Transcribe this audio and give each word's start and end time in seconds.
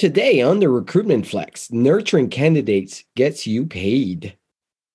Today 0.00 0.40
on 0.40 0.60
the 0.60 0.70
Recruitment 0.70 1.26
Flex, 1.26 1.70
nurturing 1.70 2.30
candidates 2.30 3.04
gets 3.16 3.46
you 3.46 3.66
paid. 3.66 4.34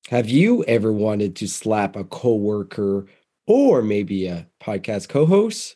Have 0.09 0.28
you 0.29 0.63
ever 0.63 0.92
wanted 0.92 1.35
to 1.35 1.47
slap 1.47 1.96
a 1.96 2.04
coworker 2.04 3.05
or 3.46 3.83
maybe 3.83 4.26
a 4.26 4.47
podcast 4.60 5.07
co-host? 5.07 5.76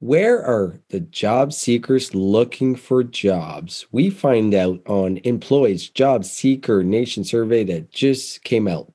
Where 0.00 0.44
are 0.44 0.78
the 0.90 1.00
job 1.00 1.54
seekers 1.54 2.14
looking 2.14 2.76
for 2.76 3.02
jobs? 3.02 3.86
We 3.92 4.10
find 4.10 4.52
out 4.52 4.82
on 4.86 5.16
Employees 5.24 5.88
Job 5.88 6.26
Seeker 6.26 6.84
Nation 6.84 7.24
survey 7.24 7.64
that 7.64 7.92
just 7.92 8.44
came 8.44 8.68
out. 8.68 8.92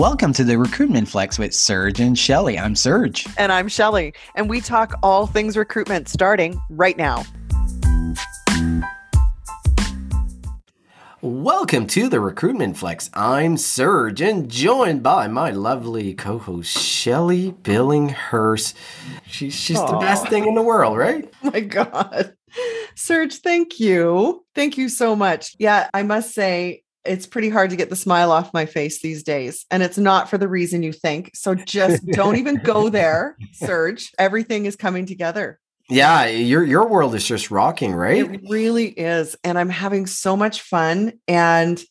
Welcome 0.00 0.32
to 0.32 0.44
the 0.44 0.56
Recruitment 0.56 1.08
Flex 1.08 1.38
with 1.38 1.54
Serge 1.54 2.00
and 2.00 2.18
Shelly. 2.18 2.58
I'm 2.58 2.74
Serge. 2.74 3.26
And 3.36 3.52
I'm 3.52 3.68
Shelly. 3.68 4.14
And 4.34 4.48
we 4.48 4.62
talk 4.62 4.98
all 5.02 5.26
things 5.26 5.58
recruitment 5.58 6.08
starting 6.08 6.58
right 6.70 6.96
now. 6.96 7.26
Welcome 11.20 11.86
to 11.88 12.08
the 12.08 12.18
Recruitment 12.18 12.78
Flex. 12.78 13.10
I'm 13.12 13.58
Serge 13.58 14.22
and 14.22 14.48
joined 14.50 15.02
by 15.02 15.28
my 15.28 15.50
lovely 15.50 16.14
co 16.14 16.38
host, 16.38 16.78
Shelly 16.78 17.52
Billinghurst. 17.52 18.72
She, 19.26 19.50
she's 19.50 19.76
Aww. 19.76 19.90
the 19.90 19.98
best 19.98 20.28
thing 20.28 20.46
in 20.46 20.54
the 20.54 20.62
world, 20.62 20.96
right? 20.96 21.30
Oh 21.44 21.50
my 21.50 21.60
God. 21.60 22.32
Serge, 22.94 23.34
thank 23.34 23.78
you. 23.78 24.46
Thank 24.54 24.78
you 24.78 24.88
so 24.88 25.14
much. 25.14 25.54
Yeah, 25.58 25.90
I 25.92 26.04
must 26.04 26.32
say, 26.34 26.84
it's 27.04 27.26
pretty 27.26 27.48
hard 27.48 27.70
to 27.70 27.76
get 27.76 27.90
the 27.90 27.96
smile 27.96 28.30
off 28.30 28.52
my 28.52 28.66
face 28.66 29.00
these 29.00 29.22
days. 29.22 29.64
And 29.70 29.82
it's 29.82 29.98
not 29.98 30.28
for 30.28 30.38
the 30.38 30.48
reason 30.48 30.82
you 30.82 30.92
think. 30.92 31.30
So 31.34 31.54
just 31.54 32.04
don't 32.06 32.36
even 32.36 32.56
go 32.56 32.88
there, 32.88 33.36
Serge. 33.52 34.10
Everything 34.18 34.66
is 34.66 34.76
coming 34.76 35.06
together. 35.06 35.58
Yeah, 35.88 36.26
your 36.26 36.62
your 36.62 36.86
world 36.86 37.14
is 37.16 37.26
just 37.26 37.50
rocking, 37.50 37.92
right? 37.92 38.30
It 38.30 38.42
really 38.48 38.86
is. 38.86 39.34
And 39.42 39.58
I'm 39.58 39.70
having 39.70 40.06
so 40.06 40.36
much 40.36 40.60
fun 40.60 41.14
and 41.26 41.82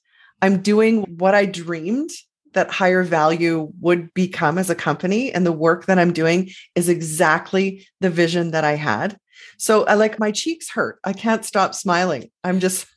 I'm 0.41 0.61
doing 0.61 1.03
what 1.17 1.35
I 1.35 1.45
dreamed 1.45 2.11
that 2.53 2.71
higher 2.71 3.03
value 3.03 3.71
would 3.81 4.13
become 4.13 4.57
as 4.57 4.69
a 4.69 4.75
company 4.75 5.31
and 5.31 5.45
the 5.45 5.51
work 5.51 5.85
that 5.85 5.99
I'm 5.99 6.13
doing 6.13 6.49
is 6.75 6.89
exactly 6.89 7.87
the 7.99 8.09
vision 8.09 8.51
that 8.51 8.63
I 8.63 8.75
had. 8.75 9.17
So 9.57 9.85
I 9.85 9.95
like 9.95 10.19
my 10.19 10.31
cheeks 10.31 10.69
hurt. 10.69 10.99
I 11.03 11.13
can't 11.13 11.45
stop 11.45 11.75
smiling. 11.75 12.31
I'm 12.43 12.59
just 12.59 12.87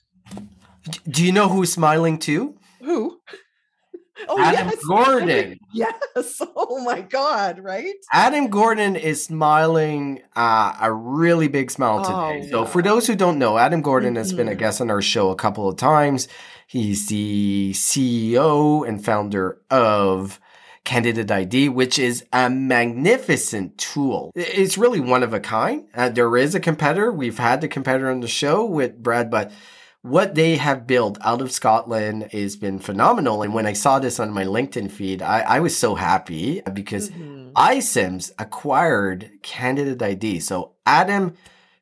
do 1.08 1.24
you 1.24 1.32
know 1.32 1.48
who's 1.48 1.72
smiling 1.72 2.18
too? 2.18 2.56
Who? 2.80 3.18
Oh, 4.28 4.40
Adam 4.40 4.68
yes. 4.68 4.84
Gordon. 4.86 5.58
Yes. 5.72 6.42
Oh 6.54 6.84
my 6.84 7.00
God, 7.00 7.58
right? 7.58 7.94
Adam 8.12 8.48
Gordon 8.48 8.94
is 8.94 9.24
smiling 9.24 10.20
uh, 10.36 10.76
a 10.80 10.92
really 10.92 11.48
big 11.48 11.70
smile 11.70 12.04
today. 12.04 12.48
Oh, 12.48 12.50
so, 12.50 12.64
for 12.66 12.82
those 12.82 13.06
who 13.06 13.16
don't 13.16 13.38
know, 13.38 13.56
Adam 13.58 13.80
Gordon 13.80 14.16
has 14.16 14.32
been 14.32 14.46
a 14.46 14.52
mm-hmm. 14.52 14.60
guest 14.60 14.80
on 14.80 14.90
our 14.90 15.02
show 15.02 15.30
a 15.30 15.34
couple 15.34 15.68
of 15.68 15.76
times. 15.76 16.28
He's 16.66 17.06
the 17.08 17.72
CEO 17.74 18.86
and 18.86 19.04
founder 19.04 19.60
of 19.70 20.38
Candidate 20.84 21.30
ID, 21.30 21.68
which 21.68 21.98
is 21.98 22.24
a 22.32 22.50
magnificent 22.50 23.78
tool. 23.78 24.32
It's 24.34 24.76
really 24.76 25.00
one 25.00 25.22
of 25.22 25.32
a 25.32 25.38
kind. 25.38 25.86
Uh, 25.94 26.08
there 26.08 26.36
is 26.36 26.54
a 26.54 26.60
competitor. 26.60 27.12
We've 27.12 27.38
had 27.38 27.60
the 27.60 27.68
competitor 27.68 28.10
on 28.10 28.20
the 28.20 28.28
show 28.28 28.64
with 28.64 29.02
Brad, 29.02 29.30
but 29.30 29.52
what 30.02 30.34
they 30.34 30.56
have 30.56 30.86
built 30.86 31.16
out 31.22 31.40
of 31.40 31.52
Scotland 31.52 32.28
has 32.32 32.56
been 32.56 32.80
phenomenal. 32.80 33.42
And 33.42 33.54
when 33.54 33.66
I 33.66 33.72
saw 33.72 34.00
this 34.00 34.18
on 34.18 34.32
my 34.32 34.44
LinkedIn 34.44 34.90
feed, 34.90 35.22
I, 35.22 35.40
I 35.40 35.60
was 35.60 35.76
so 35.76 35.94
happy 35.94 36.60
because 36.72 37.10
mm-hmm. 37.10 37.52
iCIMS 37.52 38.32
acquired 38.38 39.30
Candidate 39.42 40.02
ID. 40.02 40.40
So, 40.40 40.72
Adam, 40.84 41.34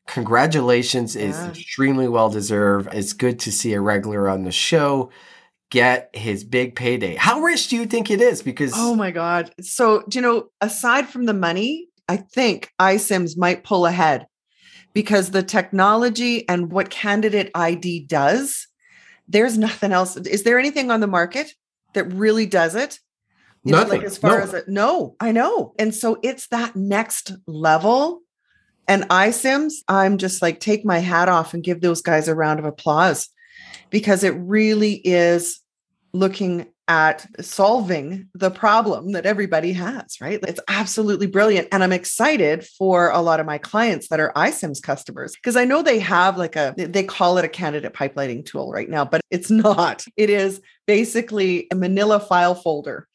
congratulations 0.06 1.16
yeah. 1.16 1.22
is 1.22 1.58
extremely 1.58 2.08
well 2.08 2.28
deserved. 2.28 2.90
It's 2.92 3.14
good 3.14 3.38
to 3.40 3.52
see 3.52 3.72
a 3.72 3.80
regular 3.80 4.28
on 4.28 4.44
the 4.44 4.52
show 4.52 5.10
get 5.70 6.10
his 6.12 6.44
big 6.44 6.74
payday. 6.74 7.14
How 7.14 7.40
rich 7.40 7.68
do 7.68 7.76
you 7.76 7.86
think 7.86 8.10
it 8.10 8.20
is? 8.20 8.42
Because 8.42 8.72
oh 8.74 8.96
my 8.96 9.12
god! 9.12 9.54
So 9.60 10.02
you 10.12 10.20
know, 10.20 10.48
aside 10.60 11.08
from 11.08 11.26
the 11.26 11.32
money, 11.32 11.88
I 12.08 12.16
think 12.16 12.72
iCIMS 12.80 13.38
might 13.38 13.64
pull 13.64 13.86
ahead 13.86 14.26
because 14.92 15.30
the 15.30 15.42
technology 15.42 16.48
and 16.48 16.72
what 16.72 16.90
candidate 16.90 17.50
ID 17.54 18.06
does, 18.06 18.66
there's 19.28 19.56
nothing 19.58 19.92
else. 19.92 20.16
Is 20.16 20.42
there 20.42 20.58
anything 20.58 20.90
on 20.90 21.00
the 21.00 21.06
market 21.06 21.52
that 21.94 22.12
really 22.12 22.46
does 22.46 22.74
it? 22.74 22.98
You 23.64 23.72
Nothing. 23.72 23.88
Know, 23.88 23.94
like 23.96 24.04
as 24.04 24.18
far 24.18 24.38
no. 24.38 24.44
as 24.44 24.54
it, 24.54 24.68
no, 24.68 25.16
I 25.20 25.32
know. 25.32 25.74
And 25.78 25.94
so 25.94 26.18
it's 26.22 26.48
that 26.48 26.76
next 26.76 27.32
level. 27.46 28.20
And 28.88 29.04
iCIMS, 29.04 29.74
I'm 29.86 30.18
just 30.18 30.42
like, 30.42 30.58
take 30.58 30.84
my 30.84 30.98
hat 30.98 31.28
off 31.28 31.54
and 31.54 31.62
give 31.62 31.80
those 31.80 32.02
guys 32.02 32.26
a 32.26 32.34
round 32.34 32.58
of 32.58 32.64
applause 32.64 33.28
because 33.90 34.24
it 34.24 34.30
really 34.30 34.94
is 34.94 35.60
looking 36.12 36.66
at 36.90 37.24
solving 37.40 38.28
the 38.34 38.50
problem 38.50 39.12
that 39.12 39.24
everybody 39.24 39.72
has, 39.72 40.20
right? 40.20 40.40
It's 40.42 40.58
absolutely 40.66 41.28
brilliant. 41.28 41.68
And 41.70 41.84
I'm 41.84 41.92
excited 41.92 42.66
for 42.66 43.10
a 43.10 43.20
lot 43.20 43.38
of 43.38 43.46
my 43.46 43.58
clients 43.58 44.08
that 44.08 44.18
are 44.18 44.32
iCIMS 44.34 44.82
customers 44.82 45.36
because 45.36 45.54
I 45.54 45.64
know 45.64 45.82
they 45.82 46.00
have 46.00 46.36
like 46.36 46.56
a, 46.56 46.74
they 46.76 47.04
call 47.04 47.38
it 47.38 47.44
a 47.44 47.48
candidate 47.48 47.92
pipelining 47.92 48.44
tool 48.44 48.72
right 48.72 48.90
now, 48.90 49.04
but 49.04 49.20
it's 49.30 49.50
not. 49.52 50.04
It 50.16 50.30
is 50.30 50.60
basically 50.88 51.68
a 51.70 51.76
manila 51.76 52.18
file 52.18 52.56
folder 52.56 53.06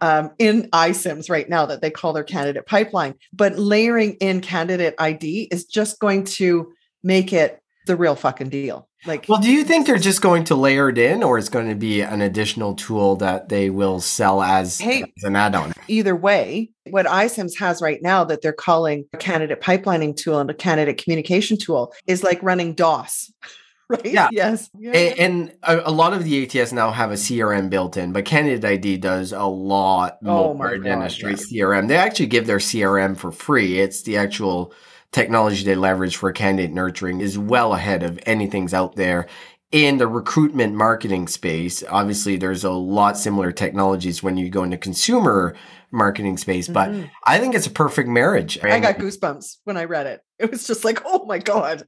um, 0.00 0.30
in 0.38 0.70
iCIMS 0.70 1.28
right 1.28 1.48
now 1.48 1.66
that 1.66 1.82
they 1.82 1.90
call 1.90 2.12
their 2.12 2.22
candidate 2.22 2.66
pipeline. 2.66 3.14
But 3.32 3.58
layering 3.58 4.12
in 4.20 4.42
candidate 4.42 4.94
ID 4.96 5.48
is 5.50 5.64
just 5.64 5.98
going 5.98 6.22
to 6.36 6.72
make 7.02 7.32
it 7.32 7.60
the 7.88 7.96
real 7.96 8.14
fucking 8.14 8.48
deal. 8.48 8.88
Like, 9.04 9.26
well, 9.28 9.40
do 9.40 9.50
you 9.50 9.64
think 9.64 9.86
they're 9.86 9.98
just 9.98 10.22
going 10.22 10.44
to 10.44 10.54
layer 10.54 10.88
it 10.88 10.98
in, 10.98 11.22
or 11.22 11.38
it's 11.38 11.48
going 11.48 11.68
to 11.68 11.74
be 11.74 12.00
an 12.00 12.20
additional 12.20 12.74
tool 12.74 13.16
that 13.16 13.48
they 13.48 13.70
will 13.70 14.00
sell 14.00 14.42
as, 14.42 14.78
hey, 14.78 15.02
as 15.16 15.24
an 15.24 15.36
add-on? 15.36 15.72
Either 15.88 16.16
way, 16.16 16.70
what 16.90 17.06
iCIMS 17.06 17.58
has 17.58 17.82
right 17.82 18.00
now 18.02 18.24
that 18.24 18.42
they're 18.42 18.52
calling 18.52 19.06
a 19.12 19.16
candidate 19.16 19.60
pipelining 19.60 20.16
tool 20.16 20.38
and 20.38 20.50
a 20.50 20.54
candidate 20.54 21.02
communication 21.02 21.56
tool 21.56 21.92
is 22.06 22.22
like 22.22 22.42
running 22.42 22.74
DOS. 22.74 23.32
Right? 23.90 24.04
Yeah. 24.04 24.28
Yes. 24.30 24.68
Yeah. 24.78 24.92
And, 24.92 25.18
and 25.18 25.56
a, 25.62 25.90
lot 25.90 26.12
of 26.12 26.22
the 26.22 26.44
ATS 26.44 26.72
now 26.74 26.90
have 26.90 27.10
a 27.10 27.14
CRM 27.14 27.70
built 27.70 27.96
in, 27.96 28.12
but 28.12 28.26
Candidate 28.26 28.62
ID 28.62 28.98
does 28.98 29.32
a 29.32 29.44
lot 29.44 30.18
oh 30.26 30.52
more 30.52 30.78
than 30.78 31.00
a 31.00 31.08
straight. 31.08 31.38
CRM. 31.38 31.88
They 31.88 31.96
actually 31.96 32.26
give 32.26 32.46
their 32.46 32.58
CRM 32.58 33.16
for 33.16 33.32
free. 33.32 33.78
It's 33.78 34.02
the 34.02 34.18
actual 34.18 34.74
technology 35.12 35.64
they 35.64 35.74
leverage 35.74 36.16
for 36.16 36.32
candidate 36.32 36.72
nurturing 36.72 37.20
is 37.20 37.38
well 37.38 37.74
ahead 37.74 38.02
of 38.02 38.18
anything's 38.26 38.74
out 38.74 38.96
there 38.96 39.26
in 39.70 39.98
the 39.98 40.06
recruitment 40.06 40.74
marketing 40.74 41.28
space. 41.28 41.84
Obviously, 41.88 42.36
there's 42.36 42.64
a 42.64 42.70
lot 42.70 43.18
similar 43.18 43.52
technologies 43.52 44.22
when 44.22 44.36
you 44.36 44.48
go 44.48 44.62
into 44.62 44.78
consumer 44.78 45.54
marketing 45.90 46.38
space, 46.38 46.68
but 46.68 46.90
mm-hmm. 46.90 47.06
I 47.24 47.38
think 47.38 47.54
it's 47.54 47.66
a 47.66 47.70
perfect 47.70 48.08
marriage. 48.08 48.58
I 48.62 48.80
got 48.80 48.96
goosebumps 48.96 49.58
when 49.64 49.76
I 49.76 49.84
read 49.84 50.06
it. 50.06 50.20
It 50.38 50.50
was 50.50 50.66
just 50.66 50.84
like, 50.84 51.02
oh 51.04 51.24
my 51.26 51.38
God. 51.38 51.82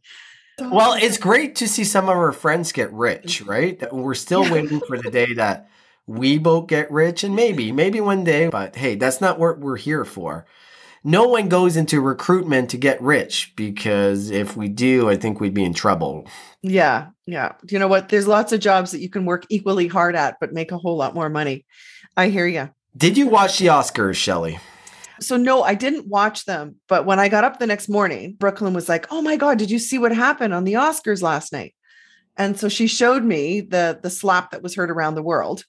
Well, 0.58 0.92
it's 0.92 1.16
great 1.16 1.56
to 1.56 1.68
see 1.68 1.84
some 1.84 2.04
of 2.04 2.16
our 2.16 2.32
friends 2.32 2.72
get 2.72 2.92
rich, 2.92 3.40
mm-hmm. 3.40 3.50
right? 3.50 3.92
We're 3.92 4.14
still 4.14 4.50
waiting 4.50 4.80
for 4.86 4.98
the 4.98 5.10
day 5.10 5.34
that 5.34 5.70
we 6.06 6.38
both 6.38 6.66
get 6.66 6.90
rich 6.90 7.24
and 7.24 7.34
maybe, 7.34 7.72
maybe 7.72 8.00
one 8.00 8.24
day, 8.24 8.48
but 8.48 8.76
hey, 8.76 8.96
that's 8.96 9.20
not 9.20 9.38
what 9.38 9.58
we're 9.58 9.76
here 9.76 10.04
for 10.04 10.44
no 11.02 11.28
one 11.28 11.48
goes 11.48 11.76
into 11.76 12.00
recruitment 12.00 12.70
to 12.70 12.76
get 12.76 13.00
rich 13.00 13.52
because 13.56 14.30
if 14.30 14.56
we 14.56 14.68
do, 14.68 15.08
I 15.08 15.16
think 15.16 15.40
we'd 15.40 15.54
be 15.54 15.64
in 15.64 15.74
trouble. 15.74 16.26
Yeah. 16.62 17.08
Yeah. 17.26 17.52
You 17.68 17.78
know 17.78 17.88
what? 17.88 18.08
There's 18.08 18.26
lots 18.26 18.52
of 18.52 18.60
jobs 18.60 18.90
that 18.90 19.00
you 19.00 19.08
can 19.08 19.24
work 19.24 19.46
equally 19.48 19.88
hard 19.88 20.14
at, 20.14 20.36
but 20.40 20.52
make 20.52 20.72
a 20.72 20.78
whole 20.78 20.96
lot 20.96 21.14
more 21.14 21.30
money. 21.30 21.64
I 22.16 22.28
hear 22.28 22.46
you. 22.46 22.70
Did 22.96 23.16
you 23.16 23.28
watch 23.28 23.58
the 23.58 23.66
Oscars, 23.66 24.16
Shelly? 24.16 24.58
So 25.20 25.36
no, 25.36 25.62
I 25.62 25.74
didn't 25.74 26.08
watch 26.08 26.44
them. 26.44 26.76
But 26.88 27.06
when 27.06 27.18
I 27.18 27.28
got 27.28 27.44
up 27.44 27.58
the 27.58 27.66
next 27.66 27.88
morning, 27.88 28.34
Brooklyn 28.38 28.74
was 28.74 28.88
like, 28.88 29.06
"Oh 29.10 29.22
my 29.22 29.36
god, 29.36 29.58
did 29.58 29.70
you 29.70 29.78
see 29.78 29.98
what 29.98 30.12
happened 30.12 30.54
on 30.54 30.64
the 30.64 30.74
Oscars 30.74 31.22
last 31.22 31.52
night?" 31.52 31.74
And 32.36 32.58
so 32.58 32.68
she 32.68 32.86
showed 32.86 33.22
me 33.22 33.60
the 33.60 33.98
the 34.02 34.10
slap 34.10 34.50
that 34.50 34.62
was 34.62 34.74
heard 34.74 34.90
around 34.90 35.14
the 35.14 35.22
world. 35.22 35.64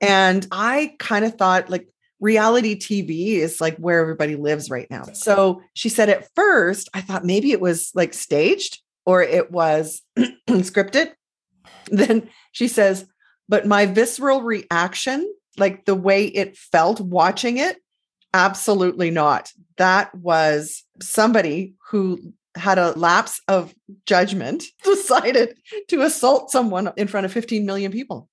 And 0.00 0.46
I 0.50 0.96
kind 0.98 1.24
of 1.24 1.36
thought 1.36 1.70
like 1.70 1.88
reality 2.20 2.76
TV 2.76 3.36
is 3.36 3.60
like 3.60 3.76
where 3.76 4.00
everybody 4.00 4.36
lives 4.36 4.70
right 4.70 4.90
now. 4.90 5.04
So 5.12 5.62
she 5.74 5.88
said 5.88 6.08
at 6.08 6.28
first, 6.34 6.88
I 6.94 7.00
thought 7.00 7.24
maybe 7.24 7.52
it 7.52 7.60
was 7.60 7.90
like 7.94 8.14
staged 8.14 8.80
or 9.06 9.22
it 9.22 9.50
was 9.50 10.02
scripted. 10.48 11.12
Then 11.90 12.28
she 12.52 12.68
says, 12.68 13.06
but 13.48 13.66
my 13.66 13.86
visceral 13.86 14.42
reaction, 14.42 15.26
like 15.56 15.86
the 15.86 15.94
way 15.94 16.26
it 16.26 16.54
felt 16.54 17.00
watching 17.00 17.56
it, 17.56 17.78
absolutely 18.34 19.10
not. 19.10 19.50
That 19.78 20.14
was 20.14 20.84
somebody 21.00 21.74
who 21.88 22.34
had 22.56 22.78
a 22.78 22.92
lapse 22.92 23.40
of 23.48 23.74
judgment, 24.04 24.64
decided 24.84 25.58
to 25.88 26.02
assault 26.02 26.50
someone 26.50 26.92
in 26.96 27.08
front 27.08 27.24
of 27.24 27.32
15 27.32 27.64
million 27.64 27.92
people. 27.92 28.28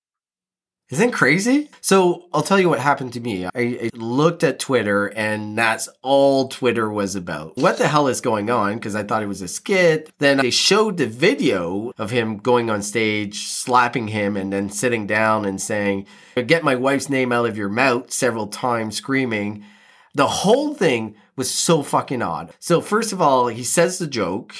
Isn't 0.91 1.13
crazy? 1.13 1.71
So 1.81 2.25
I'll 2.31 2.43
tell 2.43 2.59
you 2.59 2.69
what 2.69 2.79
happened 2.79 3.13
to 3.13 3.19
me. 3.19 3.45
I, 3.45 3.49
I, 3.55 3.89
looked 3.95 4.43
at 4.43 4.59
Twitter 4.59 5.07
and 5.07 5.57
that's 5.57 5.89
all 6.03 6.47
Twitter 6.47 6.91
was 6.91 7.15
about. 7.15 7.57
What 7.57 7.79
the 7.79 7.87
hell 7.87 8.07
is 8.07 8.21
going 8.21 8.51
on? 8.51 8.75
Because 8.75 8.95
I 8.95 9.01
thought 9.01 9.23
it 9.23 9.27
was 9.27 9.41
a 9.41 9.47
skit. 9.47 10.11
Then 10.19 10.37
they 10.37 10.51
showed 10.51 10.97
the 10.97 11.07
video 11.07 11.91
of 11.97 12.11
him 12.11 12.37
going 12.37 12.69
on 12.69 12.83
stage, 12.83 13.47
slapping 13.47 14.09
him, 14.09 14.37
and 14.37 14.53
then 14.53 14.69
sitting 14.69 15.07
down 15.07 15.45
and 15.45 15.59
saying, 15.59 16.05
Get 16.45 16.63
my 16.63 16.75
wife's 16.75 17.09
name 17.09 17.31
out 17.31 17.47
of 17.47 17.57
your 17.57 17.69
mouth 17.69 18.11
several 18.11 18.45
times, 18.45 18.97
screaming. 18.97 19.65
The 20.13 20.27
whole 20.27 20.75
thing 20.75 21.15
was 21.35 21.49
so 21.49 21.81
fucking 21.81 22.21
odd. 22.21 22.53
So, 22.59 22.79
first 22.79 23.11
of 23.11 23.19
all, 23.19 23.47
he 23.47 23.63
says 23.63 23.97
the 23.97 24.07
joke 24.07 24.53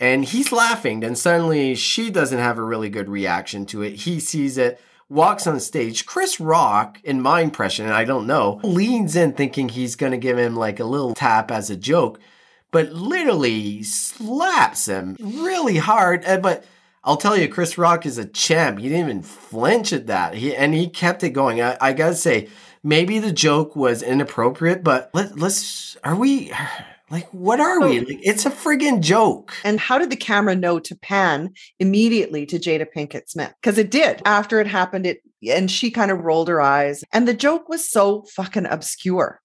and 0.00 0.24
he's 0.24 0.50
laughing. 0.50 1.00
Then 1.00 1.14
suddenly 1.14 1.76
she 1.76 2.10
doesn't 2.10 2.38
have 2.38 2.58
a 2.58 2.64
really 2.64 2.90
good 2.90 3.08
reaction 3.08 3.64
to 3.66 3.82
it. 3.82 3.94
He 3.94 4.18
sees 4.18 4.58
it 4.58 4.80
walks 5.08 5.46
on 5.46 5.60
stage. 5.60 6.06
Chris 6.06 6.40
Rock, 6.40 7.00
in 7.04 7.20
my 7.20 7.40
impression, 7.40 7.86
and 7.86 7.94
I 7.94 8.04
don't 8.04 8.26
know, 8.26 8.60
leans 8.62 9.16
in 9.16 9.32
thinking 9.32 9.68
he's 9.68 9.96
going 9.96 10.12
to 10.12 10.18
give 10.18 10.38
him 10.38 10.56
like 10.56 10.80
a 10.80 10.84
little 10.84 11.14
tap 11.14 11.50
as 11.50 11.70
a 11.70 11.76
joke, 11.76 12.20
but 12.70 12.92
literally 12.92 13.82
slaps 13.82 14.86
him 14.86 15.16
really 15.18 15.78
hard. 15.78 16.24
But 16.42 16.64
I'll 17.04 17.16
tell 17.16 17.36
you, 17.36 17.48
Chris 17.48 17.78
Rock 17.78 18.04
is 18.04 18.18
a 18.18 18.26
champ. 18.26 18.78
He 18.78 18.88
didn't 18.88 19.04
even 19.06 19.22
flinch 19.22 19.92
at 19.92 20.08
that. 20.08 20.34
He 20.34 20.54
and 20.54 20.74
he 20.74 20.88
kept 20.88 21.22
it 21.22 21.30
going. 21.30 21.62
I, 21.62 21.76
I 21.80 21.92
gotta 21.92 22.14
say, 22.14 22.48
maybe 22.82 23.18
the 23.18 23.32
joke 23.32 23.74
was 23.74 24.02
inappropriate, 24.02 24.84
but 24.84 25.10
let, 25.14 25.38
let's. 25.38 25.96
Are 26.04 26.16
we? 26.16 26.52
Like, 27.10 27.28
what 27.32 27.58
are 27.58 27.80
we? 27.80 28.00
Like, 28.00 28.20
it's 28.22 28.44
a 28.44 28.50
friggin' 28.50 29.00
joke. 29.00 29.54
And 29.64 29.80
how 29.80 29.98
did 29.98 30.10
the 30.10 30.16
camera 30.16 30.54
know 30.54 30.78
to 30.78 30.94
pan 30.94 31.54
immediately 31.78 32.44
to 32.46 32.58
Jada 32.58 32.86
Pinkett 32.94 33.30
Smith? 33.30 33.52
Because 33.60 33.78
it 33.78 33.90
did. 33.90 34.20
After 34.26 34.60
it 34.60 34.66
happened, 34.66 35.06
it 35.06 35.22
and 35.48 35.70
she 35.70 35.90
kind 35.90 36.10
of 36.10 36.20
rolled 36.20 36.48
her 36.48 36.60
eyes. 36.60 37.04
And 37.12 37.26
the 37.26 37.34
joke 37.34 37.68
was 37.68 37.88
so 37.88 38.24
fucking 38.34 38.66
obscure. 38.66 39.40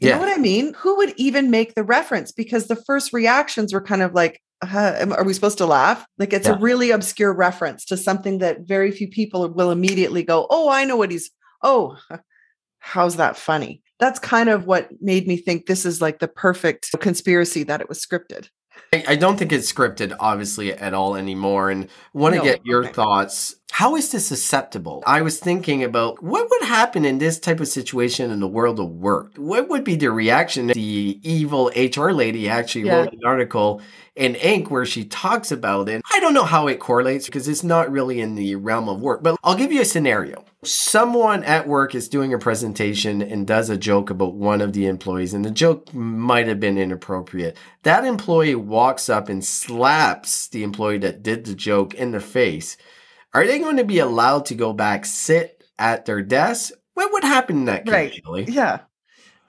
You 0.00 0.08
yeah. 0.08 0.14
know 0.14 0.20
what 0.20 0.36
I 0.36 0.40
mean? 0.40 0.74
Who 0.74 0.96
would 0.98 1.14
even 1.16 1.50
make 1.50 1.74
the 1.74 1.82
reference? 1.82 2.30
Because 2.30 2.66
the 2.66 2.76
first 2.76 3.12
reactions 3.12 3.72
were 3.72 3.80
kind 3.80 4.02
of 4.02 4.14
like, 4.14 4.40
uh, 4.62 5.06
are 5.16 5.24
we 5.24 5.32
supposed 5.32 5.58
to 5.58 5.66
laugh? 5.66 6.06
Like 6.18 6.32
it's 6.32 6.46
yeah. 6.46 6.54
a 6.54 6.58
really 6.58 6.90
obscure 6.90 7.32
reference 7.32 7.84
to 7.86 7.96
something 7.96 8.38
that 8.38 8.60
very 8.60 8.92
few 8.92 9.08
people 9.08 9.48
will 9.48 9.70
immediately 9.70 10.22
go, 10.22 10.46
oh, 10.50 10.68
I 10.68 10.84
know 10.84 10.96
what 10.96 11.10
he's, 11.10 11.30
oh, 11.62 11.96
how's 12.78 13.16
that 13.16 13.36
funny? 13.36 13.82
That's 13.98 14.18
kind 14.18 14.48
of 14.48 14.66
what 14.66 14.90
made 15.00 15.26
me 15.26 15.36
think 15.36 15.66
this 15.66 15.84
is 15.84 16.00
like 16.00 16.18
the 16.18 16.28
perfect 16.28 16.94
conspiracy 17.00 17.64
that 17.64 17.80
it 17.80 17.88
was 17.88 18.04
scripted. 18.04 18.48
I, 18.92 19.16
don't 19.16 19.38
think 19.38 19.52
it's 19.52 19.70
scripted, 19.70 20.16
obviously, 20.18 20.72
at 20.72 20.94
all 20.94 21.14
anymore. 21.14 21.70
And 21.70 21.88
want 22.14 22.34
to 22.34 22.38
no, 22.38 22.44
get 22.44 22.64
your 22.64 22.84
okay. 22.84 22.92
thoughts. 22.92 23.56
How 23.70 23.96
is 23.96 24.10
this 24.10 24.32
acceptable? 24.32 25.02
I 25.06 25.20
was 25.20 25.38
thinking 25.38 25.84
about 25.84 26.22
what 26.22 26.48
would 26.48 26.62
happen 26.66 27.04
in 27.04 27.18
this 27.18 27.38
type 27.38 27.60
of 27.60 27.68
situation 27.68 28.30
in 28.30 28.40
the 28.40 28.48
world 28.48 28.80
of 28.80 28.88
work. 28.88 29.32
What 29.36 29.68
would 29.68 29.84
be 29.84 29.94
the 29.94 30.10
reaction? 30.10 30.68
The 30.68 31.20
evil 31.22 31.70
HR 31.76 32.10
lady 32.10 32.48
actually 32.48 32.86
yeah. 32.86 32.96
wrote 32.96 33.12
an 33.12 33.20
article 33.26 33.82
in 34.16 34.34
Inc. 34.34 34.70
where 34.70 34.86
she 34.86 35.04
talks 35.04 35.52
about 35.52 35.88
it. 35.88 36.00
I 36.10 36.18
don't 36.20 36.34
know 36.34 36.44
how 36.44 36.66
it 36.66 36.80
correlates 36.80 37.26
because 37.26 37.46
it's 37.46 37.62
not 37.62 37.90
really 37.90 38.20
in 38.20 38.36
the 38.36 38.56
realm 38.56 38.88
of 38.88 39.00
work, 39.00 39.22
but 39.22 39.36
I'll 39.44 39.54
give 39.54 39.70
you 39.70 39.82
a 39.82 39.86
scenario. 39.86 40.44
Someone 40.64 41.44
at 41.44 41.68
work 41.68 41.94
is 41.94 42.08
doing 42.08 42.34
a 42.34 42.38
presentation 42.38 43.22
and 43.22 43.46
does 43.46 43.70
a 43.70 43.76
joke 43.76 44.10
about 44.10 44.34
one 44.34 44.60
of 44.60 44.72
the 44.72 44.86
employees, 44.86 45.32
and 45.32 45.44
the 45.44 45.52
joke 45.52 45.94
might 45.94 46.48
have 46.48 46.58
been 46.58 46.76
inappropriate. 46.76 47.56
That 47.84 48.04
employee 48.04 48.56
walks 48.56 49.08
up 49.08 49.28
and 49.28 49.44
slaps 49.44 50.48
the 50.48 50.64
employee 50.64 50.98
that 50.98 51.22
did 51.22 51.44
the 51.44 51.54
joke 51.54 51.94
in 51.94 52.10
the 52.10 52.18
face. 52.18 52.76
Are 53.32 53.46
they 53.46 53.60
going 53.60 53.76
to 53.76 53.84
be 53.84 54.00
allowed 54.00 54.46
to 54.46 54.56
go 54.56 54.72
back, 54.72 55.06
sit 55.06 55.62
at 55.78 56.06
their 56.06 56.22
desk? 56.22 56.72
What 56.94 57.12
would 57.12 57.22
happen 57.22 57.58
in 57.58 57.64
that 57.66 57.84
case, 57.84 57.92
right. 57.92 58.14
Shelly? 58.14 58.44
Yeah. 58.48 58.80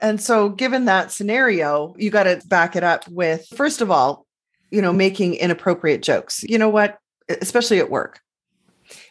And 0.00 0.20
so, 0.20 0.48
given 0.48 0.84
that 0.84 1.10
scenario, 1.10 1.92
you 1.98 2.10
got 2.10 2.22
to 2.22 2.40
back 2.46 2.76
it 2.76 2.84
up 2.84 3.08
with, 3.08 3.46
first 3.56 3.80
of 3.80 3.90
all, 3.90 4.26
you 4.70 4.80
know, 4.80 4.92
making 4.92 5.34
inappropriate 5.34 6.02
jokes. 6.02 6.44
You 6.44 6.58
know 6.58 6.68
what? 6.68 6.98
Especially 7.28 7.80
at 7.80 7.90
work. 7.90 8.20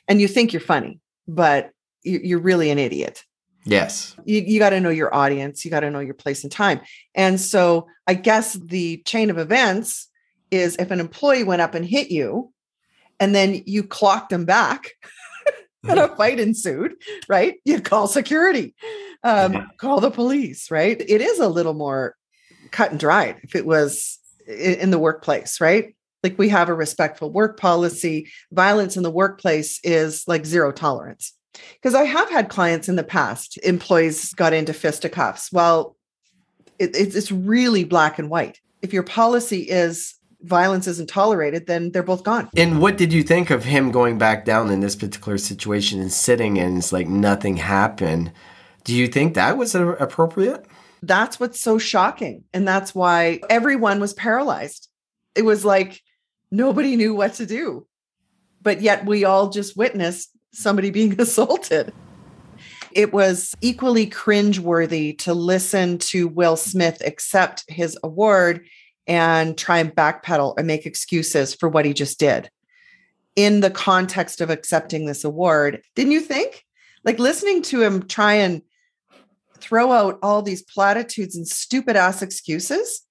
And 0.08 0.22
you 0.22 0.30
think 0.30 0.54
you're 0.54 0.62
funny, 0.62 1.02
but 1.28 1.72
you're 2.04 2.40
really 2.40 2.70
an 2.70 2.80
idiot. 2.80 3.24
Yes. 3.66 4.16
You, 4.26 4.42
you 4.42 4.60
got 4.60 4.72
to 4.72 4.80
know 4.80 4.90
your 4.90 5.14
audience. 5.14 5.64
You 5.64 5.72
got 5.72 5.82
to 5.82 5.92
know 5.92 6.00
your 6.00 6.14
place 6.14 6.44
and 6.44 6.52
time. 6.52 6.82
And 7.14 7.40
so 7.40 7.88
I 8.08 8.14
guess 8.14 8.54
the 8.54 9.02
chain 9.06 9.30
of 9.30 9.38
events 9.38 10.08
is 10.52 10.76
if 10.78 10.92
an 10.92 11.00
employee 11.00 11.44
went 11.44 11.62
up 11.62 11.76
and 11.76 11.86
hit 11.86 12.10
you 12.10 12.52
and 13.20 13.36
then 13.36 13.62
you 13.66 13.84
clocked 13.84 14.30
them 14.30 14.46
back 14.46 14.92
and 15.88 16.00
a 16.00 16.16
fight 16.16 16.40
ensued, 16.40 16.96
right? 17.28 17.56
You 17.66 17.82
call 17.82 18.08
security, 18.08 18.76
um, 19.24 19.70
call 19.78 20.00
the 20.00 20.12
police, 20.12 20.72
right? 20.72 21.00
It 21.00 21.22
is 21.22 21.40
a 21.40 21.50
little 21.50 21.74
more 21.74 22.16
cut 22.72 22.92
and 22.92 23.00
dried 23.00 23.40
if 23.44 23.56
it 23.56 23.66
was 23.66 24.20
in 24.48 24.90
the 24.90 25.00
workplace, 25.00 25.62
right? 25.62 25.96
Like 26.24 26.38
we 26.38 26.50
have 26.50 26.70
a 26.70 26.74
respectful 26.74 27.32
work 27.32 27.60
policy. 27.60 28.30
Violence 28.52 28.98
in 28.98 29.04
the 29.04 29.12
workplace 29.12 29.80
is 29.84 30.24
like 30.28 30.46
zero 30.46 30.72
tolerance. 30.72 31.34
Because 31.54 31.96
I 31.96 32.04
have 32.04 32.30
had 32.30 32.50
clients 32.50 32.90
in 32.90 32.96
the 32.96 33.04
past, 33.04 33.58
employees 33.64 34.34
got 34.34 34.54
into 34.54 34.74
fisticuffs. 34.74 35.52
Well, 35.52 35.96
it, 36.78 36.96
it's 36.96 37.32
really 37.32 37.84
black 37.84 38.20
and 38.20 38.30
white. 38.30 38.60
If 38.82 38.94
your 38.94 39.04
policy 39.04 39.62
is 39.62 40.16
violence 40.42 40.88
isn't 40.88 41.10
tolerated, 41.10 41.68
then 41.68 41.92
they're 41.92 42.04
both 42.04 42.24
gone. 42.24 42.50
And 42.56 42.82
what 42.82 42.98
did 42.98 43.12
you 43.12 43.24
think 43.24 43.50
of 43.50 43.66
him 43.66 43.92
going 43.92 44.18
back 44.18 44.46
down 44.46 44.70
in 44.72 44.80
this 44.80 44.96
particular 44.96 45.38
situation 45.38 46.00
and 46.00 46.12
sitting 46.12 46.58
and 46.58 46.78
it's 46.78 46.94
like 46.94 47.08
nothing 47.08 47.58
happened? 47.58 48.32
Do 48.86 48.96
you 48.96 49.08
think 49.08 49.34
that 49.34 49.58
was 49.58 49.76
appropriate? 49.76 50.66
That's 51.02 51.40
what's 51.40 51.60
so 51.60 51.78
shocking. 51.78 52.44
And 52.54 52.68
that's 52.68 52.96
why 52.96 53.42
everyone 53.50 54.00
was 54.00 54.14
paralyzed. 54.14 54.90
It 55.36 55.44
was 55.44 55.66
like 55.66 56.02
nobody 56.52 56.96
knew 56.96 57.14
what 57.14 57.36
to 57.36 57.46
do. 57.46 57.86
But 58.62 58.82
yet 58.82 59.06
we 59.06 59.26
all 59.26 59.50
just 59.50 59.78
witnessed 59.78 60.30
somebody 60.52 60.90
being 60.90 61.16
assaulted. 61.22 61.94
It 62.92 63.14
was 63.14 63.56
equally 63.62 64.08
cringeworthy 64.08 65.18
to 65.20 65.34
listen 65.34 66.00
to 66.00 66.28
Will 66.28 66.56
Smith 66.56 67.02
accept 67.06 67.64
his 67.68 67.98
award 68.04 68.66
and 69.06 69.58
try 69.58 69.80
and 69.80 69.94
backpedal 69.94 70.56
and 70.58 70.68
make 70.68 70.86
excuses 70.86 71.54
for 71.54 71.70
what 71.70 71.86
he 71.86 71.94
just 71.94 72.20
did 72.20 72.50
in 73.36 73.62
the 73.62 73.72
context 73.72 74.42
of 74.42 74.50
accepting 74.50 75.06
this 75.06 75.24
award. 75.24 75.82
Didn't 75.96 76.12
you 76.12 76.20
think? 76.20 76.66
Like 77.04 77.20
listening 77.20 77.62
to 77.64 77.82
him 77.82 78.08
try 78.08 78.34
and 78.34 78.62
throw 79.60 79.92
out 79.92 80.20
all 80.22 80.42
these 80.42 80.62
platitudes 80.62 81.36
and 81.36 81.48
stupid 81.48 81.96
ass 81.96 82.22
excuses. 82.22 83.02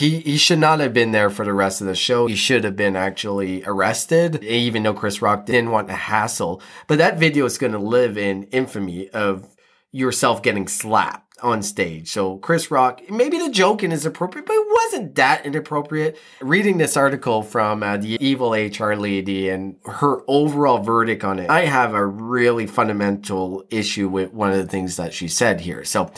He, 0.00 0.20
he 0.20 0.38
should 0.38 0.60
not 0.60 0.80
have 0.80 0.94
been 0.94 1.10
there 1.10 1.28
for 1.28 1.44
the 1.44 1.52
rest 1.52 1.82
of 1.82 1.86
the 1.86 1.94
show. 1.94 2.26
He 2.26 2.34
should 2.34 2.64
have 2.64 2.74
been 2.74 2.96
actually 2.96 3.62
arrested, 3.64 4.42
even 4.42 4.82
though 4.82 4.94
Chris 4.94 5.20
Rock 5.20 5.44
didn't 5.44 5.72
want 5.72 5.88
to 5.88 5.94
hassle. 5.94 6.62
But 6.86 6.96
that 6.96 7.18
video 7.18 7.44
is 7.44 7.58
going 7.58 7.74
to 7.74 7.78
live 7.78 8.16
in 8.16 8.44
infamy 8.44 9.10
of 9.10 9.54
yourself 9.92 10.42
getting 10.42 10.68
slapped 10.68 11.36
on 11.42 11.62
stage. 11.62 12.08
So 12.08 12.38
Chris 12.38 12.70
Rock, 12.70 13.02
maybe 13.10 13.38
the 13.38 13.50
joking 13.50 13.92
is 13.92 14.06
appropriate, 14.06 14.46
but 14.46 14.54
it 14.54 14.66
wasn't 14.70 15.16
that 15.16 15.44
inappropriate. 15.44 16.16
Reading 16.40 16.78
this 16.78 16.96
article 16.96 17.42
from 17.42 17.82
uh, 17.82 17.98
the 17.98 18.16
evil 18.24 18.52
HR 18.52 18.94
lady 18.94 19.50
and 19.50 19.76
her 19.84 20.22
overall 20.26 20.78
verdict 20.78 21.24
on 21.24 21.38
it, 21.38 21.50
I 21.50 21.66
have 21.66 21.92
a 21.92 22.06
really 22.06 22.66
fundamental 22.66 23.66
issue 23.68 24.08
with 24.08 24.32
one 24.32 24.50
of 24.50 24.56
the 24.56 24.66
things 24.66 24.96
that 24.96 25.12
she 25.12 25.28
said 25.28 25.60
here. 25.60 25.84
So 25.84 26.10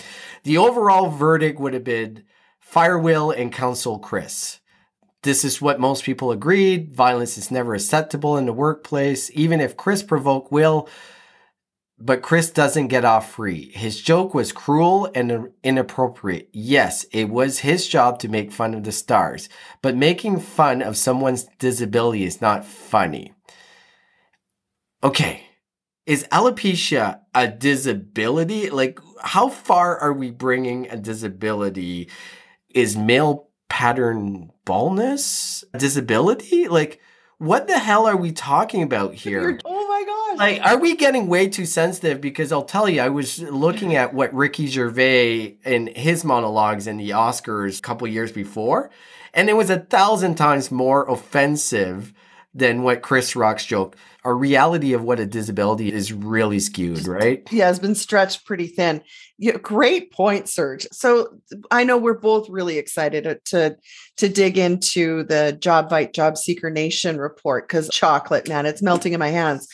the 0.44 0.58
overall 0.58 1.08
verdict 1.08 1.58
would 1.58 1.74
have 1.74 1.84
been 1.84 2.22
fire 2.72 2.98
Will 2.98 3.30
and 3.30 3.52
counsel 3.52 3.98
Chris. 3.98 4.58
This 5.24 5.44
is 5.44 5.60
what 5.60 5.78
most 5.78 6.04
people 6.04 6.32
agreed. 6.32 6.96
Violence 6.96 7.36
is 7.36 7.50
never 7.50 7.74
acceptable 7.74 8.38
in 8.38 8.46
the 8.46 8.52
workplace. 8.54 9.30
Even 9.34 9.60
if 9.60 9.76
Chris 9.76 10.02
provoked 10.02 10.50
Will, 10.50 10.88
but 11.98 12.22
Chris 12.22 12.48
doesn't 12.48 12.88
get 12.88 13.04
off 13.04 13.30
free. 13.32 13.70
His 13.72 14.00
joke 14.00 14.32
was 14.32 14.52
cruel 14.52 15.10
and 15.14 15.50
inappropriate. 15.62 16.48
Yes, 16.54 17.04
it 17.12 17.28
was 17.28 17.58
his 17.58 17.86
job 17.86 18.18
to 18.20 18.30
make 18.30 18.50
fun 18.50 18.72
of 18.72 18.84
the 18.84 18.92
stars, 18.92 19.50
but 19.82 19.94
making 19.94 20.40
fun 20.40 20.80
of 20.80 20.96
someone's 20.96 21.46
disability 21.58 22.24
is 22.24 22.40
not 22.40 22.64
funny. 22.64 23.34
Okay, 25.04 25.42
is 26.06 26.26
alopecia 26.32 27.20
a 27.34 27.48
disability? 27.48 28.70
Like, 28.70 28.98
how 29.20 29.50
far 29.50 29.98
are 29.98 30.14
we 30.14 30.30
bringing 30.30 30.88
a 30.88 30.96
disability? 30.96 32.08
Is 32.74 32.96
male 32.96 33.48
pattern 33.68 34.50
baldness 34.64 35.64
disability? 35.76 36.68
Like, 36.68 37.00
what 37.38 37.66
the 37.66 37.78
hell 37.78 38.06
are 38.06 38.16
we 38.16 38.32
talking 38.32 38.82
about 38.82 39.14
here? 39.24 39.58
oh 39.64 39.88
my 39.88 40.04
gosh. 40.04 40.38
Like, 40.38 40.62
are 40.64 40.78
we 40.78 40.96
getting 40.96 41.26
way 41.26 41.48
too 41.48 41.66
sensitive? 41.66 42.20
Because 42.20 42.52
I'll 42.52 42.64
tell 42.64 42.88
you, 42.88 43.00
I 43.00 43.08
was 43.08 43.40
looking 43.40 43.96
at 43.96 44.14
what 44.14 44.32
Ricky 44.32 44.66
Gervais 44.66 45.58
in 45.64 45.88
his 45.88 46.24
monologues 46.24 46.86
in 46.86 46.96
the 46.96 47.10
Oscars 47.10 47.78
a 47.78 47.82
couple 47.82 48.06
years 48.08 48.32
before, 48.32 48.90
and 49.34 49.48
it 49.50 49.56
was 49.56 49.70
a 49.70 49.80
thousand 49.80 50.36
times 50.36 50.70
more 50.70 51.08
offensive 51.08 52.12
than 52.54 52.82
what 52.82 53.02
Chris 53.02 53.34
Rock's 53.34 53.64
joke. 53.64 53.96
Our 54.24 54.36
reality 54.36 54.92
of 54.92 55.02
what 55.02 55.18
a 55.18 55.26
disability 55.26 55.92
is 55.92 56.12
really 56.12 56.60
skewed, 56.60 57.06
right? 57.06 57.42
Yeah, 57.50 57.70
it's 57.70 57.78
been 57.78 57.94
stretched 57.94 58.44
pretty 58.44 58.66
thin. 58.66 59.02
Yeah, 59.38 59.56
great 59.56 60.12
point, 60.12 60.48
Serge. 60.48 60.86
So 60.92 61.38
I 61.70 61.84
know 61.84 61.96
we're 61.96 62.18
both 62.18 62.48
really 62.48 62.78
excited 62.78 63.40
to 63.46 63.76
to 64.18 64.28
dig 64.28 64.58
into 64.58 65.24
the 65.24 65.56
Job 65.58 65.90
JobVite 65.90 66.12
Job 66.12 66.36
Seeker 66.36 66.70
Nation 66.70 67.18
report 67.18 67.68
because 67.68 67.88
chocolate, 67.88 68.48
man, 68.48 68.66
it's 68.66 68.82
melting 68.82 69.12
in 69.12 69.18
my 69.18 69.30
hands. 69.30 69.66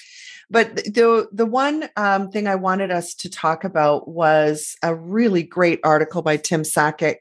But 0.51 0.77
the 0.77 1.29
the 1.31 1.47
one 1.47 1.89
um, 1.97 2.31
thing 2.31 2.47
I 2.47 2.55
wanted 2.55 2.91
us 2.91 3.15
to 3.17 3.29
talk 3.29 3.65
about 3.65 4.09
was 4.09 4.77
a 4.83 4.95
really 4.95 5.43
great 5.43 5.81
article 5.85 6.23
by 6.23 6.39
Tim 6.39 6.65
Sackett 6.65 7.19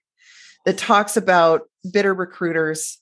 that 0.65 0.77
talks 0.77 1.17
about 1.17 1.63
bitter 1.91 2.13
recruiters. 2.13 2.99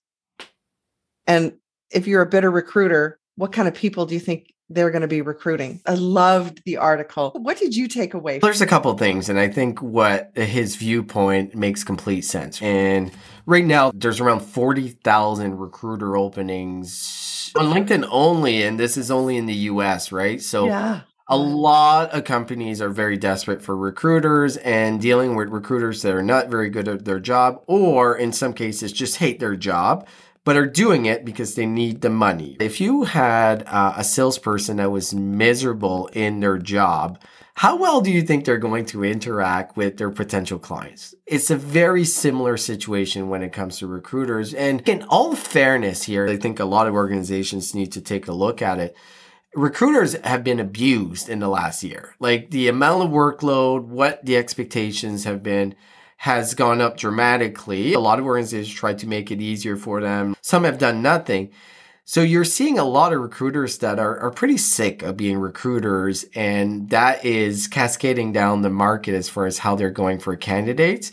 And 1.28 1.54
if 1.92 2.08
you're 2.08 2.22
a 2.22 2.26
bitter 2.26 2.52
recruiter, 2.52 3.20
what 3.36 3.52
kind 3.52 3.68
of 3.68 3.74
people 3.74 4.06
do 4.06 4.14
you 4.14 4.20
think 4.20 4.54
they're 4.70 4.90
going 4.90 5.04
to 5.04 5.08
be 5.08 5.22
recruiting. 5.22 5.80
I 5.86 5.94
loved 5.94 6.64
the 6.66 6.78
article. 6.78 7.32
What 7.36 7.58
did 7.58 7.76
you 7.76 7.88
take 7.88 8.14
away? 8.14 8.40
There's 8.40 8.62
a 8.62 8.66
couple 8.66 8.96
things, 8.98 9.30
and 9.30 9.40
I 9.40 9.48
think 9.48 9.82
what 9.82 10.32
his 10.36 10.76
viewpoint 10.76 11.56
makes 11.56 11.84
complete 11.84 12.22
sense. 12.22 12.62
And 12.62 13.12
right 13.46 13.66
now, 13.66 13.92
there's 13.94 14.20
around 14.20 14.40
40,000 14.40 15.58
recruiter 15.58 16.18
openings 16.18 17.52
on 17.56 17.66
LinkedIn 17.68 18.08
only, 18.10 18.64
and 18.64 18.80
this 18.80 18.98
is 18.98 19.12
only 19.12 19.38
in 19.38 19.46
the 19.46 19.54
US, 19.54 20.12
right? 20.12 20.42
So 20.42 20.66
yeah. 20.66 21.02
a 21.28 21.38
lot 21.38 22.12
of 22.12 22.24
companies 22.24 22.82
are 22.82 22.90
very 22.90 23.18
desperate 23.18 23.62
for 23.62 23.78
recruiters 23.78 24.58
and 24.58 25.00
dealing 25.00 25.36
with 25.36 25.50
recruiters 25.50 26.02
that 26.02 26.14
are 26.14 26.24
not 26.24 26.50
very 26.50 26.70
good 26.70 26.88
at 26.88 27.06
their 27.06 27.20
job, 27.20 27.62
or 27.68 28.18
in 28.18 28.34
some 28.34 28.54
cases, 28.54 28.92
just 28.92 29.18
hate 29.18 29.40
their 29.40 29.56
job 29.56 30.08
but 30.46 30.56
are 30.56 30.68
doing 30.68 31.08
it 31.08 31.26
because 31.26 31.56
they 31.56 31.66
need 31.66 32.02
the 32.02 32.10
money. 32.10 32.56
If 32.62 32.80
you 32.80 33.04
had 33.04 33.64
uh, 33.68 33.96
a 33.98 34.04
salesperson 34.04 34.78
that 34.78 34.92
was 34.92 35.14
miserable 35.14 36.08
in 36.14 36.40
their 36.40 36.60
job, 36.60 37.20
how 37.56 37.78
well 37.78 38.00
do 38.00 38.12
you 38.12 38.22
think 38.22 38.46
they're 38.46 38.58
going 38.58 38.86
to 38.88 39.04
interact 39.04 39.76
with 39.76 39.98
their 39.98 40.12
potential 40.12 40.60
clients? 40.60 41.16
It's 41.26 41.50
a 41.50 41.56
very 41.56 42.06
similar 42.06 42.58
situation 42.58 43.28
when 43.28 43.42
it 43.42 43.54
comes 43.54 43.80
to 43.80 43.88
recruiters. 43.88 44.54
And 44.54 44.88
in 44.88 45.04
all 45.04 45.36
fairness 45.36 46.04
here, 46.04 46.28
I 46.28 46.38
think 46.38 46.60
a 46.60 46.66
lot 46.66 46.88
of 46.88 46.94
organizations 46.94 47.74
need 47.74 47.92
to 47.94 48.02
take 48.02 48.28
a 48.28 48.34
look 48.34 48.62
at 48.62 48.80
it. 48.80 48.96
Recruiters 49.56 50.14
have 50.26 50.44
been 50.44 50.60
abused 50.60 51.30
in 51.30 51.40
the 51.40 51.48
last 51.48 51.82
year. 51.82 52.14
Like 52.20 52.52
the 52.52 52.68
amount 52.68 53.06
of 53.06 53.10
workload, 53.10 53.86
what 53.86 54.24
the 54.26 54.36
expectations 54.38 55.24
have 55.24 55.42
been 55.42 55.76
has 56.18 56.54
gone 56.54 56.82
up 56.82 56.98
dramatically. 56.98 57.94
A 57.94 58.00
lot 58.00 58.20
of 58.20 58.26
organizations 58.26 58.74
try 58.74 58.94
to 58.94 59.08
make 59.08 59.32
it 59.32 59.42
easier 59.42 59.76
for 59.76 60.02
them. 60.02 60.36
Some 60.42 60.64
have 60.64 60.78
done 60.78 61.02
nothing. 61.02 61.52
So 62.08 62.22
you're 62.22 62.44
seeing 62.46 62.78
a 62.78 62.84
lot 62.84 63.14
of 63.14 63.22
recruiters 63.22 63.80
that 63.80 63.98
are, 63.98 64.20
are 64.20 64.32
pretty 64.32 64.58
sick 64.58 65.02
of 65.02 65.18
being 65.18 65.40
recruiters, 65.40 66.24
and 66.36 66.90
that 66.92 67.26
is 67.26 67.68
cascading 67.68 68.32
down 68.32 68.62
the 68.62 68.70
market 68.70 69.16
as 69.16 69.28
far 69.28 69.48
as 69.48 69.58
how 69.58 69.76
they're 69.76 69.90
going 69.90 70.20
for 70.20 70.36
candidates. 70.36 71.12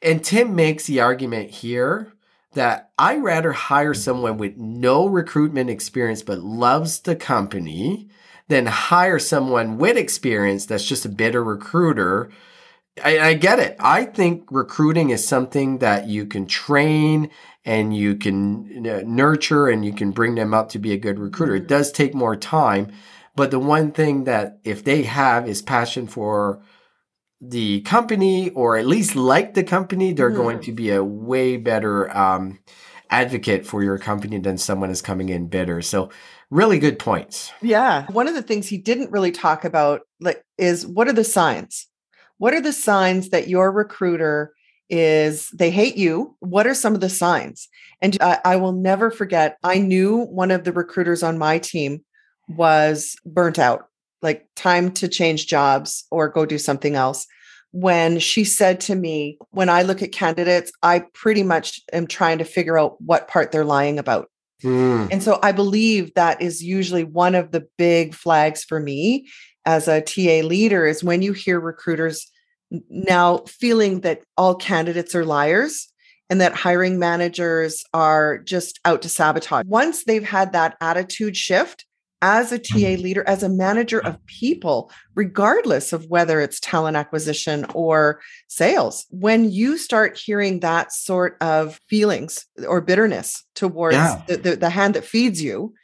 And 0.00 0.24
Tim 0.24 0.54
makes 0.54 0.86
the 0.86 1.00
argument 1.00 1.50
here 1.50 2.14
that 2.54 2.90
I 2.98 3.16
rather 3.16 3.52
hire 3.52 3.94
someone 3.94 4.38
with 4.38 4.56
no 4.56 5.06
recruitment 5.06 5.68
experience 5.68 6.22
but 6.22 6.38
loves 6.38 7.00
the 7.00 7.16
company 7.16 8.08
than 8.48 8.66
hire 8.66 9.18
someone 9.18 9.76
with 9.76 9.96
experience 9.96 10.66
that's 10.66 10.86
just 10.86 11.04
a 11.04 11.08
bitter 11.08 11.42
recruiter 11.42 12.30
I, 13.02 13.18
I, 13.18 13.34
get 13.34 13.58
it. 13.58 13.76
I 13.80 14.04
think 14.04 14.44
recruiting 14.50 15.10
is 15.10 15.26
something 15.26 15.78
that 15.78 16.06
you 16.06 16.26
can 16.26 16.46
train 16.46 17.30
and 17.64 17.96
you 17.96 18.14
can 18.14 18.82
nurture 18.82 19.68
and 19.68 19.84
you 19.84 19.92
can 19.92 20.12
bring 20.12 20.36
them 20.36 20.54
up 20.54 20.68
to 20.70 20.78
be 20.78 20.92
a 20.92 20.96
good 20.98 21.18
recruiter. 21.18 21.56
It 21.56 21.60
mm-hmm. 21.60 21.68
does 21.68 21.90
take 21.90 22.14
more 22.14 22.36
time. 22.36 22.92
But 23.36 23.50
the 23.50 23.58
one 23.58 23.90
thing 23.90 24.24
that 24.24 24.60
if 24.62 24.84
they 24.84 25.02
have 25.02 25.48
is 25.48 25.60
passion 25.60 26.06
for 26.06 26.62
the 27.40 27.80
company 27.80 28.50
or 28.50 28.76
at 28.76 28.86
least 28.86 29.16
like 29.16 29.54
the 29.54 29.64
company, 29.64 30.12
they're 30.12 30.30
mm. 30.30 30.36
going 30.36 30.60
to 30.60 30.72
be 30.72 30.90
a 30.90 31.02
way 31.02 31.56
better 31.56 32.16
um, 32.16 32.60
advocate 33.10 33.66
for 33.66 33.82
your 33.82 33.98
company 33.98 34.38
than 34.38 34.56
someone 34.56 34.90
is 34.90 35.02
coming 35.02 35.30
in 35.30 35.48
bitter. 35.48 35.82
So 35.82 36.10
really 36.50 36.78
good 36.78 36.98
points. 36.98 37.52
Yeah. 37.60 38.06
One 38.10 38.28
of 38.28 38.34
the 38.34 38.42
things 38.42 38.68
he 38.68 38.78
didn't 38.78 39.10
really 39.10 39.32
talk 39.32 39.64
about 39.64 40.02
like 40.20 40.44
is 40.58 40.86
what 40.86 41.08
are 41.08 41.12
the 41.12 41.24
signs? 41.24 41.88
What 42.44 42.52
are 42.52 42.60
the 42.60 42.74
signs 42.74 43.30
that 43.30 43.48
your 43.48 43.72
recruiter 43.72 44.52
is 44.90 45.48
they 45.54 45.70
hate 45.70 45.96
you? 45.96 46.36
What 46.40 46.66
are 46.66 46.74
some 46.74 46.94
of 46.94 47.00
the 47.00 47.08
signs? 47.08 47.68
And 48.02 48.18
I, 48.20 48.38
I 48.44 48.56
will 48.56 48.72
never 48.72 49.10
forget, 49.10 49.56
I 49.64 49.78
knew 49.78 50.18
one 50.26 50.50
of 50.50 50.64
the 50.64 50.72
recruiters 50.72 51.22
on 51.22 51.38
my 51.38 51.58
team 51.58 52.04
was 52.46 53.16
burnt 53.24 53.58
out, 53.58 53.86
like 54.20 54.46
time 54.56 54.92
to 54.92 55.08
change 55.08 55.46
jobs 55.46 56.04
or 56.10 56.28
go 56.28 56.44
do 56.44 56.58
something 56.58 56.96
else. 56.96 57.26
When 57.70 58.18
she 58.18 58.44
said 58.44 58.78
to 58.82 58.94
me, 58.94 59.38
when 59.52 59.70
I 59.70 59.80
look 59.80 60.02
at 60.02 60.12
candidates, 60.12 60.70
I 60.82 61.04
pretty 61.14 61.44
much 61.44 61.80
am 61.94 62.06
trying 62.06 62.36
to 62.36 62.44
figure 62.44 62.78
out 62.78 63.00
what 63.00 63.26
part 63.26 63.52
they're 63.52 63.64
lying 63.64 63.98
about. 63.98 64.28
Mm. 64.62 65.08
And 65.10 65.22
so 65.22 65.38
I 65.42 65.52
believe 65.52 66.12
that 66.12 66.42
is 66.42 66.62
usually 66.62 67.04
one 67.04 67.36
of 67.36 67.52
the 67.52 67.66
big 67.78 68.14
flags 68.14 68.64
for 68.64 68.80
me 68.80 69.30
as 69.64 69.88
a 69.88 70.02
TA 70.02 70.46
leader 70.46 70.86
is 70.86 71.02
when 71.02 71.22
you 71.22 71.32
hear 71.32 71.58
recruiters 71.58 72.30
now 72.88 73.38
feeling 73.46 74.00
that 74.00 74.22
all 74.36 74.54
candidates 74.54 75.14
are 75.14 75.24
liars 75.24 75.88
and 76.30 76.40
that 76.40 76.54
hiring 76.54 76.98
managers 76.98 77.84
are 77.92 78.38
just 78.38 78.80
out 78.84 79.02
to 79.02 79.08
sabotage. 79.08 79.64
Once 79.66 80.04
they've 80.04 80.24
had 80.24 80.52
that 80.52 80.76
attitude 80.80 81.36
shift, 81.36 81.84
as 82.24 82.52
a 82.52 82.58
TA 82.58 82.74
mm-hmm. 82.74 83.02
leader, 83.02 83.24
as 83.28 83.42
a 83.42 83.50
manager 83.50 84.00
of 84.00 84.24
people, 84.24 84.90
regardless 85.14 85.92
of 85.92 86.06
whether 86.06 86.40
it's 86.40 86.58
talent 86.58 86.96
acquisition 86.96 87.66
or 87.74 88.18
sales, 88.48 89.04
when 89.10 89.50
you 89.50 89.76
start 89.76 90.16
hearing 90.16 90.60
that 90.60 90.90
sort 90.90 91.36
of 91.42 91.78
feelings 91.90 92.46
or 92.66 92.80
bitterness 92.80 93.44
towards 93.54 93.96
yeah. 93.96 94.22
the, 94.26 94.38
the, 94.38 94.56
the 94.56 94.70
hand 94.70 94.94
that 94.94 95.04
feeds 95.04 95.42
you, 95.42 95.74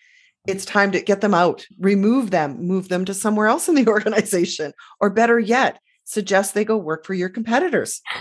it's 0.48 0.64
time 0.64 0.90
to 0.92 1.02
get 1.02 1.20
them 1.20 1.34
out, 1.34 1.66
remove 1.78 2.30
them, 2.30 2.66
move 2.66 2.88
them 2.88 3.04
to 3.04 3.12
somewhere 3.12 3.46
else 3.46 3.68
in 3.68 3.74
the 3.74 3.86
organization, 3.88 4.72
or 4.98 5.10
better 5.10 5.38
yet, 5.38 5.78
suggest 6.10 6.54
they 6.54 6.64
go 6.64 6.76
work 6.76 7.06
for 7.06 7.14
your 7.14 7.28
competitors. 7.28 8.02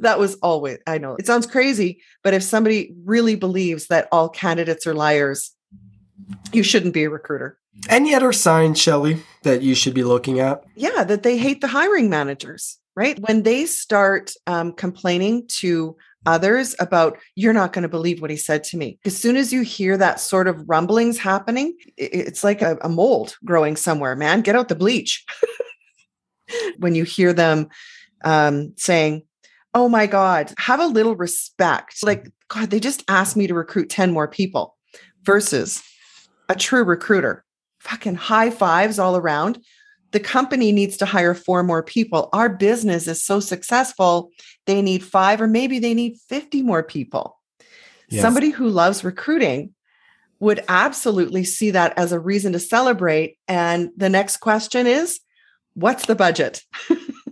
that 0.00 0.18
was 0.18 0.34
always, 0.36 0.78
I 0.86 0.98
know 0.98 1.16
it 1.18 1.26
sounds 1.26 1.46
crazy, 1.46 2.00
but 2.22 2.34
if 2.34 2.42
somebody 2.42 2.92
really 3.04 3.36
believes 3.36 3.86
that 3.86 4.08
all 4.12 4.28
candidates 4.28 4.86
are 4.86 4.94
liars, 4.94 5.52
you 6.52 6.62
shouldn't 6.62 6.94
be 6.94 7.04
a 7.04 7.10
recruiter. 7.10 7.58
And 7.88 8.06
yet 8.06 8.22
are 8.22 8.32
signs, 8.32 8.78
Shelly, 8.78 9.22
that 9.42 9.62
you 9.62 9.74
should 9.74 9.94
be 9.94 10.04
looking 10.04 10.40
at? 10.40 10.62
Yeah, 10.76 11.04
that 11.04 11.22
they 11.22 11.38
hate 11.38 11.62
the 11.62 11.68
hiring 11.68 12.10
managers, 12.10 12.78
right? 12.94 13.18
When 13.20 13.42
they 13.42 13.64
start 13.64 14.32
um, 14.46 14.72
complaining 14.74 15.46
to 15.60 15.96
others 16.26 16.76
about 16.80 17.16
you're 17.34 17.54
not 17.54 17.72
going 17.72 17.82
to 17.82 17.88
believe 17.88 18.20
what 18.20 18.30
he 18.30 18.36
said 18.36 18.62
to 18.62 18.76
me 18.76 18.98
as 19.06 19.16
soon 19.16 19.36
as 19.36 19.54
you 19.54 19.62
hear 19.62 19.96
that 19.96 20.20
sort 20.20 20.46
of 20.46 20.68
rumblings 20.68 21.18
happening 21.18 21.74
it's 21.96 22.44
like 22.44 22.60
a, 22.60 22.76
a 22.82 22.90
mold 22.90 23.38
growing 23.42 23.74
somewhere 23.74 24.14
man 24.14 24.42
get 24.42 24.54
out 24.54 24.68
the 24.68 24.74
bleach 24.74 25.24
when 26.78 26.94
you 26.94 27.04
hear 27.04 27.32
them 27.32 27.68
um, 28.24 28.72
saying 28.76 29.22
oh 29.74 29.88
my 29.88 30.06
god 30.06 30.52
have 30.58 30.80
a 30.80 30.86
little 30.86 31.16
respect 31.16 32.02
like 32.02 32.30
god 32.48 32.70
they 32.70 32.80
just 32.80 33.04
asked 33.08 33.36
me 33.36 33.46
to 33.46 33.54
recruit 33.54 33.88
10 33.88 34.12
more 34.12 34.28
people 34.28 34.76
versus 35.22 35.82
a 36.48 36.54
true 36.54 36.84
recruiter 36.84 37.44
fucking 37.78 38.14
high 38.14 38.50
fives 38.50 38.98
all 38.98 39.16
around 39.16 39.58
the 40.12 40.20
company 40.20 40.72
needs 40.72 40.96
to 40.98 41.06
hire 41.06 41.34
four 41.34 41.62
more 41.62 41.82
people. 41.82 42.28
Our 42.32 42.48
business 42.48 43.06
is 43.06 43.22
so 43.22 43.40
successful, 43.40 44.30
they 44.66 44.82
need 44.82 45.04
five 45.04 45.40
or 45.40 45.46
maybe 45.46 45.78
they 45.78 45.94
need 45.94 46.18
50 46.28 46.62
more 46.62 46.82
people. 46.82 47.38
Yes. 48.08 48.22
Somebody 48.22 48.50
who 48.50 48.68
loves 48.68 49.04
recruiting 49.04 49.72
would 50.40 50.64
absolutely 50.68 51.44
see 51.44 51.70
that 51.70 51.96
as 51.96 52.12
a 52.12 52.18
reason 52.18 52.52
to 52.52 52.58
celebrate. 52.58 53.38
And 53.46 53.90
the 53.96 54.08
next 54.08 54.38
question 54.38 54.86
is 54.86 55.20
what's 55.80 56.06
the 56.06 56.14
budget? 56.14 56.62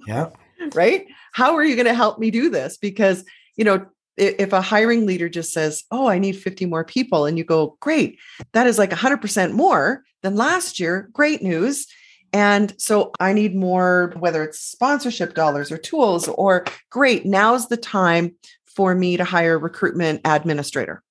Yeah. 0.07 0.31
right? 0.75 1.07
How 1.33 1.55
are 1.55 1.65
you 1.65 1.77
going 1.77 1.87
to 1.87 1.95
help 1.95 2.19
me 2.19 2.31
do 2.31 2.51
this? 2.51 2.77
Because, 2.77 3.25
you 3.57 3.65
know, 3.65 3.87
if 4.17 4.53
a 4.53 4.61
hiring 4.61 5.07
leader 5.07 5.29
just 5.29 5.53
says, 5.53 5.85
Oh, 5.91 6.09
I 6.09 6.19
need 6.19 6.33
50 6.33 6.67
more 6.67 6.85
people, 6.85 7.27
and 7.27 7.39
you 7.39 7.45
go, 7.45 7.77
Great, 7.81 8.19
that 8.53 8.67
is 8.67 8.79
like 8.79 8.91
100% 8.91 9.53
more 9.53 10.03
than 10.23 10.35
last 10.35 10.81
year. 10.81 11.09
Great 11.13 11.43
news. 11.43 11.87
And 12.33 12.75
so 12.79 13.13
I 13.21 13.33
need 13.33 13.55
more, 13.55 14.13
whether 14.19 14.43
it's 14.43 14.61
sponsorship 14.61 15.35
dollars 15.35 15.73
or 15.73 15.79
tools, 15.79 16.29
or 16.29 16.65
great, 16.91 17.25
now's 17.25 17.69
the 17.69 17.77
time 17.77 18.35
for 18.67 18.95
me 18.95 19.17
to 19.17 19.25
hire 19.25 19.55
a 19.55 19.59
recruitment 19.59 20.21
administrator. 20.25 21.03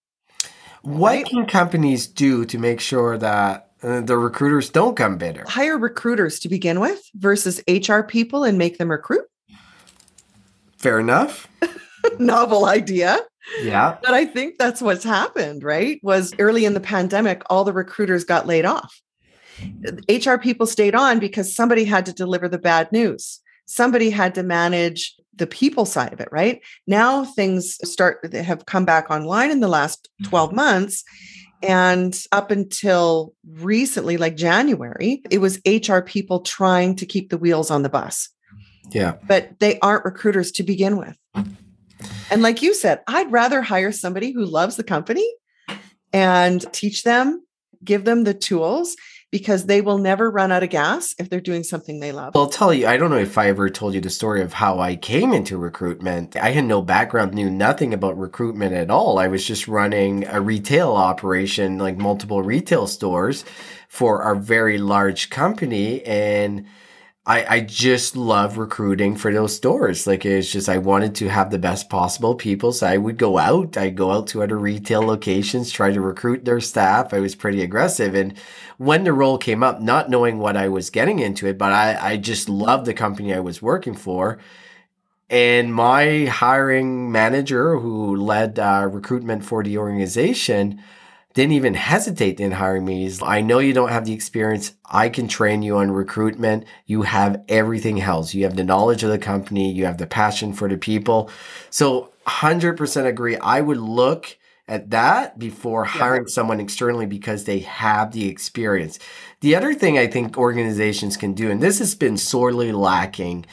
What 0.84 1.16
right? 1.16 1.26
can 1.26 1.46
companies 1.48 2.08
do 2.08 2.46
to 2.46 2.58
make 2.58 2.80
sure 2.80 3.18
that 3.18 3.67
Uh, 3.84 4.02
the 4.02 4.18
recruiters 4.18 4.70
don't 4.70 4.96
come 4.96 5.18
bitter? 5.18 5.44
Hire 5.48 5.78
recruiters 5.78 6.40
to 6.40 6.50
begin 6.50 6.80
with 6.80 7.02
versus 7.16 7.62
HR 7.68 8.02
people 8.02 8.44
and 8.44 8.58
make 8.58 8.78
them 8.78 8.90
recruit. 8.90 9.26
Fair 10.78 11.00
enough. 11.00 11.48
novel 12.20 12.66
idea. 12.66 13.20
Yeah. 13.62 13.98
But 14.02 14.14
I 14.14 14.26
think 14.26 14.58
that's 14.58 14.82
what's 14.82 15.04
happened, 15.04 15.64
right? 15.64 16.00
Was 16.04 16.34
early 16.40 16.66
in 16.66 16.74
the 16.74 16.80
pandemic, 16.80 17.44
all 17.50 17.64
the 17.64 17.74
recruiters 17.74 18.24
got 18.24 18.48
laid 18.48 18.66
off. 18.66 19.02
HR 20.10 20.36
people 20.36 20.68
stayed 20.68 20.96
on 20.96 21.20
because 21.20 21.56
somebody 21.56 21.84
had 21.84 22.06
to 22.06 22.14
deliver 22.14 22.48
the 22.48 22.60
bad 22.60 22.92
news. 22.92 23.40
Somebody 23.66 24.10
had 24.10 24.36
to 24.36 24.44
manage 24.44 25.16
the 25.36 25.48
people 25.48 25.86
side 25.86 26.14
of 26.14 26.20
it, 26.20 26.30
right? 26.32 26.62
Now 26.86 27.26
things 27.26 27.78
start 27.90 28.34
have 28.34 28.66
come 28.66 28.86
back 28.86 29.10
online 29.10 29.52
in 29.52 29.60
the 29.60 29.68
last 29.68 30.10
mm-hmm. 30.22 30.30
12 30.30 30.54
months. 30.54 31.04
And 31.64 32.18
up 32.32 32.52
until 32.52 33.34
recently, 33.46 34.18
like 34.18 34.36
January, 34.36 35.22
it 35.32 35.40
was 35.40 35.60
HR 35.66 36.00
people 36.00 36.42
trying 36.42 36.96
to 36.98 37.06
keep 37.06 37.30
the 37.30 37.38
wheels 37.38 37.72
on 37.72 37.82
the 37.84 37.90
bus. 37.90 38.30
Yeah. 38.92 39.16
But 39.28 39.60
they 39.60 39.80
aren't 39.80 40.06
recruiters 40.06 40.52
to 40.54 40.64
begin 40.64 40.98
with. 40.98 41.18
And 42.30 42.42
like 42.42 42.62
you 42.62 42.74
said, 42.74 43.02
I'd 43.08 43.32
rather 43.32 43.62
hire 43.62 43.92
somebody 43.92 44.32
who 44.32 44.46
loves 44.46 44.76
the 44.76 44.84
company 44.84 45.28
and 46.14 46.66
teach 46.74 47.04
them, 47.04 47.44
give 47.88 48.06
them 48.06 48.24
the 48.24 48.34
tools 48.36 48.96
because 49.32 49.66
they 49.66 49.82
will 49.82 49.98
never 49.98 50.30
run 50.30 50.52
out 50.52 50.64
of 50.64 50.70
gas 50.70 51.14
if 51.20 51.30
they're 51.30 51.42
doing 51.42 51.64
something 51.64 52.00
they 52.00 52.12
love. 52.12 52.34
I'll 52.36 52.48
tell 52.48 52.74
you, 52.74 52.88
I 52.88 52.96
don't 52.96 53.10
know 53.10 53.18
if 53.18 53.38
I 53.38 53.48
ever 53.48 53.70
told 53.70 53.94
you 53.94 54.00
the 54.00 54.10
story 54.10 54.42
of 54.42 54.54
how 54.54 54.80
I 54.80 54.96
came 54.96 55.34
into 55.34 55.58
recruitment. 55.58 56.38
I 56.38 56.52
had 56.52 56.64
no 56.64 56.82
background, 56.82 57.34
knew 57.34 57.50
nothing 57.50 57.94
about 57.94 58.18
recruitment 58.18 58.74
at 58.74 58.90
all. 58.90 59.20
I 59.20 59.28
was 59.28 59.46
just 59.46 59.68
running 59.68 60.26
a 60.28 60.40
retail 60.40 60.94
operation, 60.94 61.78
like 61.78 61.98
multiple 61.98 62.42
retail 62.42 62.88
stores 62.88 63.44
for 63.90 64.22
our 64.22 64.36
very 64.36 64.78
large 64.78 65.30
company. 65.30 66.04
And 66.06 66.66
I, 67.28 67.56
I 67.56 67.60
just 67.60 68.16
love 68.16 68.58
recruiting 68.58 69.18
for 69.18 69.34
those 69.34 69.54
stores. 69.54 70.08
Like 70.08 70.26
it's 70.26 70.50
just 70.50 70.70
I 70.70 70.78
wanted 70.78 71.14
to 71.16 71.28
have 71.28 71.52
the 71.52 71.60
best 71.60 71.90
possible 71.90 72.36
people. 72.36 72.72
So 72.72 72.88
I 72.88 72.96
would 72.96 73.18
go 73.18 73.38
out. 73.38 73.76
I'd 73.76 73.98
go 73.98 74.12
out 74.12 74.28
to 74.28 74.42
other 74.42 74.58
retail 74.58 75.02
locations, 75.02 75.70
try 75.70 75.92
to 75.92 76.00
recruit 76.00 76.46
their 76.46 76.62
staff. 76.62 77.14
I 77.14 77.20
was 77.20 77.36
pretty 77.36 77.62
aggressive. 77.62 78.16
And 78.16 78.38
when 78.78 79.04
the 79.04 79.12
role 79.12 79.38
came 79.38 79.62
up, 79.62 79.82
not 79.82 80.10
knowing 80.10 80.40
what 80.40 80.56
I 80.56 80.70
was 80.70 80.90
getting 80.90 81.20
into 81.20 81.48
it, 81.48 81.58
but 81.58 81.74
I, 81.74 82.12
I 82.12 82.18
just 82.18 82.48
loved 82.48 82.86
the 82.86 82.94
company 82.94 83.34
I 83.34 83.42
was 83.42 83.62
working 83.62 83.94
for. 83.94 84.40
And 85.30 85.76
my 85.76 86.28
hiring 86.28 87.12
manager 87.12 87.78
who 87.78 88.16
led 88.16 88.58
uh, 88.58 88.88
recruitment 88.90 89.44
for 89.44 89.64
the 89.64 89.78
organization 89.78 90.82
didn't 91.38 91.54
even 91.54 91.76
hesitate 91.76 92.40
in 92.40 92.52
hiring 92.52 92.84
me. 92.84 93.04
He's, 93.04 93.22
I 93.22 93.42
know 93.42 93.60
you 93.60 93.72
don't 93.72 93.92
have 93.92 94.06
the 94.06 94.14
experience. 94.14 94.74
I 94.84 95.08
can 95.08 95.28
train 95.28 95.62
you 95.62 95.78
on 95.78 95.92
recruitment. 95.92 96.66
You 96.88 97.04
have 97.04 97.44
everything 97.48 98.02
else. 98.02 98.34
You 98.34 98.46
have 98.46 98.56
the 98.56 98.64
knowledge 98.64 99.04
of 99.04 99.12
the 99.12 99.20
company. 99.20 99.72
You 99.72 99.86
have 99.86 100.00
the 100.00 100.08
passion 100.08 100.52
for 100.52 100.68
the 100.68 100.80
people. 100.80 101.30
So 101.70 102.12
100% 102.26 103.06
agree. 103.06 103.38
I 103.38 103.62
would 103.62 103.78
look 103.78 104.36
at 104.68 104.90
that 104.90 105.38
before 105.38 105.86
hiring 105.86 106.24
yeah. 106.24 106.34
someone 106.34 106.60
externally 106.60 107.06
because 107.06 107.44
they 107.44 107.60
have 107.60 108.14
the 108.14 108.28
experience. 108.28 108.98
The 109.42 109.56
other 109.56 109.76
thing 109.76 109.96
I 109.96 110.08
think 110.08 110.40
organizations 110.40 111.18
can 111.18 111.34
do, 111.34 111.52
and 111.52 111.62
this 111.62 111.78
has 111.78 111.94
been 111.94 112.18
sorely 112.18 112.72
lacking, 112.72 113.46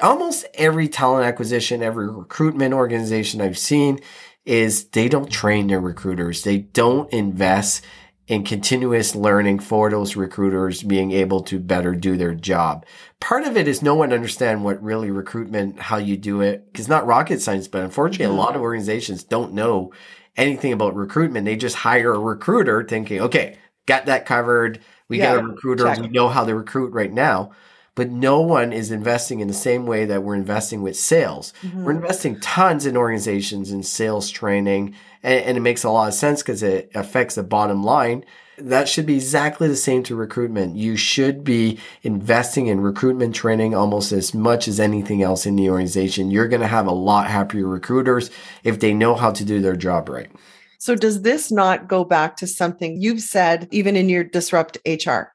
almost 0.00 0.46
every 0.54 0.88
talent 0.88 1.26
acquisition, 1.26 1.80
every 1.80 2.10
recruitment 2.10 2.74
organization 2.74 3.40
I've 3.40 3.56
seen 3.56 4.00
is 4.44 4.84
they 4.88 5.08
don't 5.08 5.30
train 5.30 5.66
their 5.66 5.80
recruiters. 5.80 6.42
They 6.42 6.58
don't 6.58 7.12
invest 7.12 7.84
in 8.26 8.44
continuous 8.44 9.16
learning 9.16 9.58
for 9.58 9.90
those 9.90 10.14
recruiters 10.14 10.84
being 10.84 11.10
able 11.10 11.42
to 11.42 11.58
better 11.58 11.94
do 11.94 12.16
their 12.16 12.32
job. 12.32 12.86
Part 13.18 13.44
of 13.44 13.56
it 13.56 13.66
is 13.66 13.82
no 13.82 13.96
one 13.96 14.12
understand 14.12 14.62
what 14.62 14.82
really 14.82 15.10
recruitment, 15.10 15.80
how 15.80 15.96
you 15.96 16.16
do 16.16 16.40
it. 16.40 16.68
It's 16.74 16.86
not 16.86 17.06
rocket 17.06 17.40
science, 17.40 17.66
but 17.66 17.82
unfortunately, 17.82 18.26
mm-hmm. 18.26 18.38
a 18.38 18.42
lot 18.42 18.54
of 18.54 18.62
organizations 18.62 19.24
don't 19.24 19.52
know 19.52 19.92
anything 20.36 20.72
about 20.72 20.94
recruitment. 20.94 21.44
They 21.44 21.56
just 21.56 21.74
hire 21.74 22.14
a 22.14 22.18
recruiter 22.18 22.84
thinking, 22.84 23.20
okay, 23.20 23.58
got 23.86 24.06
that 24.06 24.26
covered. 24.26 24.80
We 25.08 25.18
yeah, 25.18 25.34
got 25.34 25.44
a 25.44 25.48
recruiter. 25.48 25.84
Check. 25.84 25.98
We 25.98 26.08
know 26.08 26.28
how 26.28 26.44
to 26.44 26.54
recruit 26.54 26.92
right 26.92 27.12
now 27.12 27.50
but 28.00 28.10
no 28.10 28.40
one 28.40 28.72
is 28.72 28.90
investing 28.90 29.40
in 29.40 29.48
the 29.48 29.52
same 29.52 29.84
way 29.84 30.06
that 30.06 30.22
we're 30.22 30.34
investing 30.34 30.80
with 30.80 30.96
sales. 30.96 31.52
Mm-hmm. 31.60 31.84
We're 31.84 31.92
investing 31.92 32.40
tons 32.40 32.86
in 32.86 32.96
organizations 32.96 33.72
in 33.72 33.82
sales 33.82 34.30
training, 34.30 34.94
and, 35.22 35.44
and 35.44 35.58
it 35.58 35.60
makes 35.60 35.84
a 35.84 35.90
lot 35.90 36.08
of 36.08 36.14
sense 36.14 36.40
because 36.40 36.62
it 36.62 36.90
affects 36.94 37.34
the 37.34 37.42
bottom 37.42 37.84
line. 37.84 38.24
That 38.56 38.88
should 38.88 39.04
be 39.04 39.16
exactly 39.16 39.68
the 39.68 39.76
same 39.76 40.02
to 40.04 40.16
recruitment. 40.16 40.76
You 40.76 40.96
should 40.96 41.44
be 41.44 41.78
investing 42.02 42.68
in 42.68 42.80
recruitment 42.80 43.34
training 43.34 43.74
almost 43.74 44.12
as 44.12 44.32
much 44.32 44.66
as 44.66 44.80
anything 44.80 45.22
else 45.22 45.44
in 45.44 45.56
the 45.56 45.68
organization. 45.68 46.30
You're 46.30 46.48
going 46.48 46.62
to 46.62 46.68
have 46.68 46.86
a 46.86 46.92
lot 46.92 47.26
happier 47.26 47.66
recruiters 47.66 48.30
if 48.64 48.80
they 48.80 48.94
know 48.94 49.14
how 49.14 49.30
to 49.30 49.44
do 49.44 49.60
their 49.60 49.76
job 49.76 50.08
right. 50.08 50.30
So, 50.78 50.94
does 50.94 51.20
this 51.20 51.52
not 51.52 51.86
go 51.86 52.04
back 52.04 52.36
to 52.36 52.46
something 52.46 52.96
you've 52.98 53.20
said 53.20 53.68
even 53.70 53.94
in 53.94 54.08
your 54.08 54.24
Disrupt 54.24 54.78
HR 54.86 55.34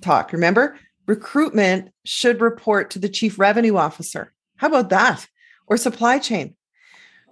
talk? 0.00 0.32
Remember, 0.32 0.78
recruitment 1.06 1.90
should 2.04 2.40
report 2.40 2.90
to 2.90 2.98
the 2.98 3.08
chief 3.08 3.38
revenue 3.38 3.76
officer. 3.76 4.32
How 4.56 4.68
about 4.68 4.90
that? 4.90 5.26
Or 5.66 5.76
supply 5.76 6.18
chain. 6.18 6.54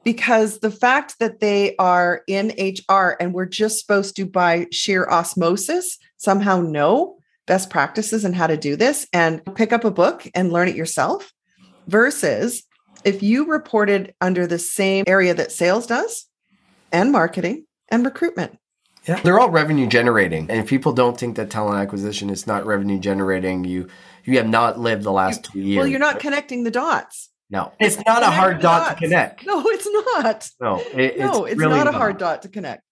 Because 0.05 0.59
the 0.59 0.71
fact 0.71 1.19
that 1.21 1.41
they 1.41 1.77
are 1.77 2.23
in 2.27 2.53
HR 2.59 3.17
and 3.21 3.33
we're 3.33 3.47
just 3.47 3.79
supposed 3.79 4.17
to, 4.17 4.27
by 4.27 4.67
sheer 4.73 5.09
osmosis, 5.09 5.99
somehow 6.17 6.61
know 6.61 7.19
best 7.47 7.71
practices 7.71 8.25
and 8.25 8.35
how 8.35 8.47
to 8.47 8.57
do 8.57 8.75
this 8.75 9.07
and 9.13 9.43
pick 9.55 9.73
up 9.73 9.85
a 9.85 9.91
book 9.91 10.27
and 10.35 10.53
learn 10.53 10.69
it 10.69 10.77
yourself, 10.77 11.33
versus 11.87 12.65
if 13.05 13.23
you 13.23 13.47
reported 13.47 14.15
under 14.21 14.47
the 14.47 14.59
same 14.59 15.05
area 15.07 15.35
that 15.35 15.53
sales 15.53 15.87
does 15.87 16.27
and 16.93 17.13
marketing 17.13 17.67
and 17.89 18.05
recruitment, 18.05 18.59
yeah. 19.07 19.21
They're 19.21 19.41
all 19.41 19.51
revenue 19.51 19.87
generating. 19.87 20.51
And 20.51 20.61
if 20.61 20.69
people 20.69 20.93
don't 20.93 21.19
think 21.19 21.37
that 21.37 21.51
talent 21.51 21.79
acquisition 21.81 22.31
is 22.31 22.47
not 22.47 22.67
revenue 22.67 22.99
generating, 22.99 23.65
you 23.65 23.89
you 24.25 24.37
have 24.39 24.49
not 24.49 24.79
lived 24.79 25.03
the 25.03 25.13
last 25.13 25.45
two 25.45 25.59
years. 25.59 25.79
Well, 25.79 25.87
you're 25.87 25.99
not 25.99 26.21
connecting 26.21 26.65
the 26.65 26.71
dots. 26.71 27.31
No, 27.51 27.73
it's 27.79 27.99
not 28.07 28.23
a 28.23 28.27
hard 28.27 28.61
dot 28.61 28.91
to 28.91 29.05
connect. 29.05 29.45
No, 29.45 29.63
it's 29.67 29.89
not. 29.91 30.51
No, 30.61 30.83
it, 30.95 31.19
no, 31.19 31.45
it's, 31.45 31.53
it's 31.53 31.61
really 31.61 31.77
not 31.77 31.87
a 31.87 31.93
hard 31.93 32.19
dot 32.19 32.43
to 32.43 32.49
connect. 32.49 32.83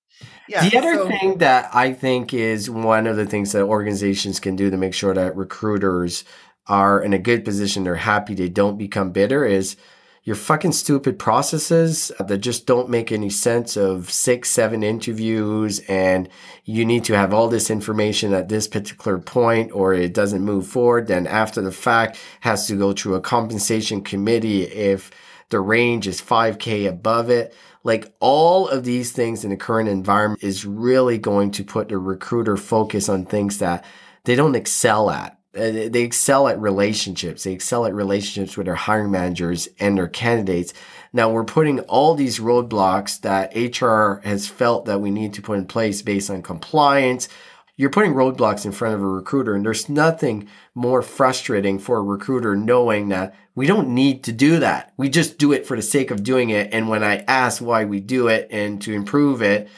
Yeah, 0.49 0.69
the 0.69 0.77
other 0.77 0.95
so, 0.97 1.09
thing 1.09 1.39
that 1.39 1.71
I 1.73 1.95
think 1.95 2.35
is 2.35 2.69
one 2.69 3.07
of 3.07 3.17
the 3.17 3.25
things 3.25 3.53
that 3.53 3.63
organizations 3.63 4.39
can 4.39 4.57
do 4.57 4.69
to 4.69 4.77
make 4.77 4.93
sure 4.93 5.15
that 5.15 5.37
recruiters 5.37 6.25
are 6.67 7.03
in 7.03 7.15
a 7.15 7.19
good 7.19 7.45
position, 7.45 7.85
they're 7.85 7.95
happy, 7.95 8.35
they 8.35 8.49
don't 8.49 8.77
become 8.77 9.13
bitter 9.13 9.45
is 9.45 9.77
your 10.23 10.37
fucking 10.37 10.73
stupid 10.73 11.19
processes 11.19 12.13
that 12.19 12.39
just 12.39 12.67
don't 12.67 12.91
make 12.91 13.11
any 13.11 13.31
sense 13.31 13.77
of 13.77 14.11
six, 14.11 14.51
seven 14.51 14.83
interviews 14.83 15.81
and 15.89 16.29
you 16.65 16.85
need 16.85 17.05
to 17.05 17.17
have 17.17 17.33
all 17.33 17.49
this 17.49 17.71
information 17.71 18.35
at 18.35 18.49
this 18.49 18.69
particular 18.69 19.19
point 19.19 19.73
or 19.73 19.95
it 19.95 20.13
doesn't 20.13 20.45
move 20.45 20.67
forward. 20.67 21.07
Then 21.07 21.27
after 21.27 21.63
the 21.63 21.73
fact 21.73 22.19
has 22.41 22.67
to 22.67 22.77
go 22.77 22.93
through 22.93 23.15
a 23.15 23.21
compensation 23.21 24.03
committee 24.03 24.63
if 24.65 25.11
the 25.51 25.61
range 25.61 26.07
is 26.07 26.23
5k 26.23 26.89
above 26.89 27.29
it. 27.29 27.55
Like 27.83 28.13
all 28.21 28.69
of 28.69 28.85
these 28.85 29.13
things 29.13 29.45
in 29.45 29.51
the 29.51 29.57
current 29.57 29.89
environment 29.89 30.43
is 30.43 30.65
really 30.65 31.19
going 31.19 31.51
to 31.53 31.65
put 31.65 31.89
the 31.89 31.99
recruiter 31.99 32.57
focus 32.57 33.09
on 33.09 33.27
things 33.27 33.59
that 33.59 33.85
they 34.25 34.35
don't 34.35 34.55
excel 34.55 35.11
at 35.11 35.40
they 35.53 36.03
excel 36.03 36.49
at 36.49 36.61
relationships. 36.61 37.43
They 37.43 37.53
excel 37.53 37.85
at 37.87 37.95
relationships 37.95 38.57
with 38.57 38.67
their 38.67 38.75
hiring 38.77 39.11
managers 39.11 39.69
and 39.79 39.99
their 39.99 40.09
candidates. 40.09 40.73
Now 41.13 41.31
we're 41.31 41.45
putting 41.45 41.81
all 41.81 42.15
these 42.15 42.39
roadblocks 42.39 43.21
that 43.23 43.55
HR 43.55 44.27
has 44.27 44.47
felt 44.47 44.85
that 44.85 45.01
we 45.01 45.11
need 45.11 45.35
to 45.35 45.43
put 45.43 45.59
in 45.59 45.67
place 45.67 46.03
based 46.03 46.31
on 46.31 46.43
compliance. 46.43 47.29
You're 47.77 47.91
putting 47.91 48.13
roadblocks 48.13 48.67
in 48.67 48.73
front 48.73 48.95
of 48.95 49.03
a 49.03 49.07
recruiter, 49.07 49.55
and 49.55 49.65
there's 49.65 49.89
nothing 49.89 50.47
more 50.75 51.01
frustrating 51.01 51.79
for 51.79 51.97
a 51.97 52.03
recruiter 52.03 52.55
knowing 52.55 53.09
that 53.09 53.35
we 53.55 53.67
don't 53.67 53.89
need 53.89 54.23
to 54.25 54.33
do 54.33 54.59
that. 54.61 54.93
We 54.97 55.09
just 55.09 55.39
do 55.39 55.53
it 55.53 55.67
for 55.67 55.77
the 55.77 55.83
sake 55.83 56.11
of 56.11 56.23
doing 56.23 56.51
it. 56.51 56.73
And 56.73 56.89
when 56.89 57.03
I 57.03 57.25
ask 57.27 57.63
why 57.63 57.87
we 57.87 58.01
do 58.01 58.29
it 58.29 58.49
and 58.51 58.81
to 58.83 58.93
improve 58.93 59.43
it, 59.43 59.69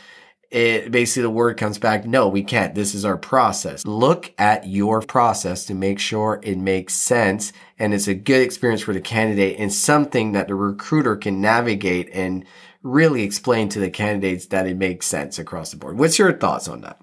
it 0.52 0.90
basically 0.90 1.22
the 1.22 1.30
word 1.30 1.56
comes 1.56 1.78
back 1.78 2.04
no 2.04 2.28
we 2.28 2.44
can't. 2.44 2.74
This 2.74 2.94
is 2.94 3.04
our 3.04 3.16
process. 3.16 3.86
Look 3.86 4.32
at 4.38 4.66
your 4.66 5.00
process 5.00 5.64
to 5.66 5.74
make 5.74 5.98
sure 5.98 6.40
it 6.42 6.58
makes 6.58 6.94
sense 6.94 7.52
and 7.78 7.94
it's 7.94 8.06
a 8.06 8.14
good 8.14 8.42
experience 8.42 8.82
for 8.82 8.92
the 8.92 9.00
candidate 9.00 9.58
and 9.58 9.72
something 9.72 10.32
that 10.32 10.48
the 10.48 10.54
recruiter 10.54 11.16
can 11.16 11.40
navigate 11.40 12.10
and 12.12 12.44
really 12.82 13.22
explain 13.22 13.70
to 13.70 13.80
the 13.80 13.90
candidates 13.90 14.46
that 14.46 14.66
it 14.66 14.76
makes 14.76 15.06
sense 15.06 15.38
across 15.38 15.70
the 15.70 15.76
board. 15.78 15.98
What's 15.98 16.18
your 16.18 16.32
thoughts 16.32 16.68
on 16.68 16.82
that? 16.82 17.00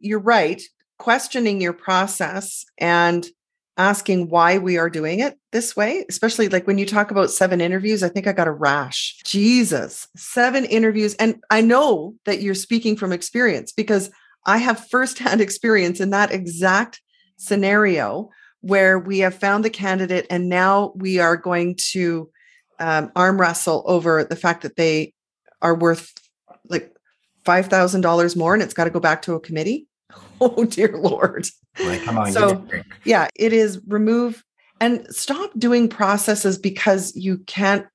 You're 0.00 0.20
right. 0.20 0.62
Questioning 0.98 1.60
your 1.60 1.72
process 1.72 2.64
and 2.78 3.26
asking 3.76 4.28
why 4.28 4.58
we 4.58 4.78
are 4.78 4.88
doing 4.88 5.20
it 5.20 5.38
this 5.52 5.76
way, 5.76 6.04
especially 6.08 6.48
like 6.48 6.66
when 6.66 6.78
you 6.78 6.86
talk 6.86 7.10
about 7.10 7.30
seven 7.30 7.60
interviews, 7.60 8.02
I 8.02 8.08
think 8.08 8.26
I 8.26 8.32
got 8.32 8.46
a 8.46 8.52
rash. 8.52 9.20
Jesus, 9.24 10.06
seven 10.16 10.64
interviews. 10.64 11.14
And 11.14 11.42
I 11.50 11.60
know 11.60 12.14
that 12.24 12.40
you're 12.40 12.54
speaking 12.54 12.96
from 12.96 13.12
experience 13.12 13.72
because 13.72 14.10
I 14.46 14.58
have 14.58 14.88
firsthand 14.88 15.40
experience 15.40 16.00
in 16.00 16.10
that 16.10 16.32
exact 16.32 17.00
scenario 17.36 18.30
where 18.60 18.98
we 18.98 19.18
have 19.18 19.34
found 19.34 19.64
the 19.64 19.70
candidate 19.70 20.26
and 20.30 20.48
now 20.48 20.92
we 20.96 21.18
are 21.18 21.36
going 21.36 21.76
to 21.92 22.30
um, 22.78 23.10
arm 23.14 23.40
wrestle 23.40 23.84
over 23.86 24.24
the 24.24 24.36
fact 24.36 24.62
that 24.62 24.76
they 24.76 25.12
are 25.62 25.74
worth 25.74 26.12
like 26.68 26.94
five 27.44 27.66
thousand 27.66 28.00
dollars 28.00 28.36
more, 28.36 28.54
and 28.54 28.62
it's 28.62 28.74
got 28.74 28.84
to 28.84 28.90
go 28.90 29.00
back 29.00 29.22
to 29.22 29.34
a 29.34 29.40
committee. 29.40 29.86
Oh 30.40 30.64
dear 30.64 30.96
lord! 30.98 31.46
Like, 31.78 32.02
come 32.02 32.18
on. 32.18 32.32
So 32.32 32.66
yeah, 33.04 33.28
it 33.36 33.52
is 33.52 33.80
remove 33.86 34.44
and 34.80 35.06
stop 35.14 35.50
doing 35.58 35.88
processes 35.88 36.58
because 36.58 37.14
you 37.16 37.38
can't 37.38 37.86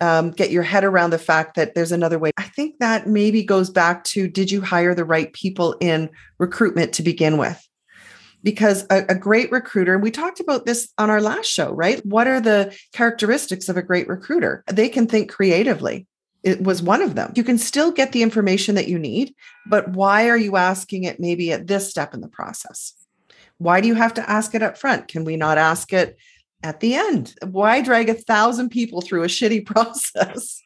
um, 0.00 0.30
get 0.32 0.50
your 0.50 0.62
head 0.62 0.84
around 0.84 1.10
the 1.10 1.18
fact 1.18 1.54
that 1.56 1.74
there's 1.74 1.92
another 1.92 2.18
way. 2.18 2.32
I 2.36 2.42
think 2.42 2.78
that 2.80 3.06
maybe 3.06 3.42
goes 3.42 3.70
back 3.70 4.04
to 4.04 4.28
did 4.28 4.50
you 4.50 4.60
hire 4.60 4.94
the 4.94 5.04
right 5.04 5.32
people 5.32 5.76
in 5.80 6.10
recruitment 6.38 6.92
to 6.94 7.02
begin 7.02 7.38
with? 7.38 7.66
Because 8.42 8.84
a, 8.90 9.04
a 9.08 9.14
great 9.14 9.50
recruiter, 9.50 9.94
and 9.94 10.02
we 10.02 10.10
talked 10.10 10.40
about 10.40 10.66
this 10.66 10.92
on 10.98 11.08
our 11.08 11.22
last 11.22 11.46
show, 11.46 11.72
right? 11.72 12.04
What 12.04 12.26
are 12.26 12.40
the 12.40 12.76
characteristics 12.92 13.68
of 13.68 13.76
a 13.76 13.82
great 13.82 14.08
recruiter? 14.08 14.62
They 14.70 14.88
can 14.88 15.06
think 15.06 15.30
creatively 15.30 16.06
it 16.44 16.62
was 16.62 16.82
one 16.82 17.02
of 17.02 17.14
them. 17.14 17.32
You 17.34 17.42
can 17.42 17.58
still 17.58 17.90
get 17.90 18.12
the 18.12 18.22
information 18.22 18.74
that 18.74 18.86
you 18.86 18.98
need, 18.98 19.34
but 19.66 19.88
why 19.88 20.28
are 20.28 20.36
you 20.36 20.56
asking 20.56 21.04
it 21.04 21.18
maybe 21.18 21.50
at 21.50 21.66
this 21.66 21.88
step 21.88 22.12
in 22.12 22.20
the 22.20 22.28
process? 22.28 22.92
Why 23.58 23.80
do 23.80 23.88
you 23.88 23.94
have 23.94 24.14
to 24.14 24.30
ask 24.30 24.54
it 24.54 24.62
up 24.62 24.76
front? 24.76 25.08
Can 25.08 25.24
we 25.24 25.36
not 25.36 25.56
ask 25.56 25.92
it 25.92 26.18
at 26.62 26.80
the 26.80 26.96
end? 26.96 27.34
Why 27.42 27.80
drag 27.80 28.10
a 28.10 28.14
thousand 28.14 28.68
people 28.68 29.00
through 29.00 29.22
a 29.22 29.26
shitty 29.38 29.64
process 29.64 30.60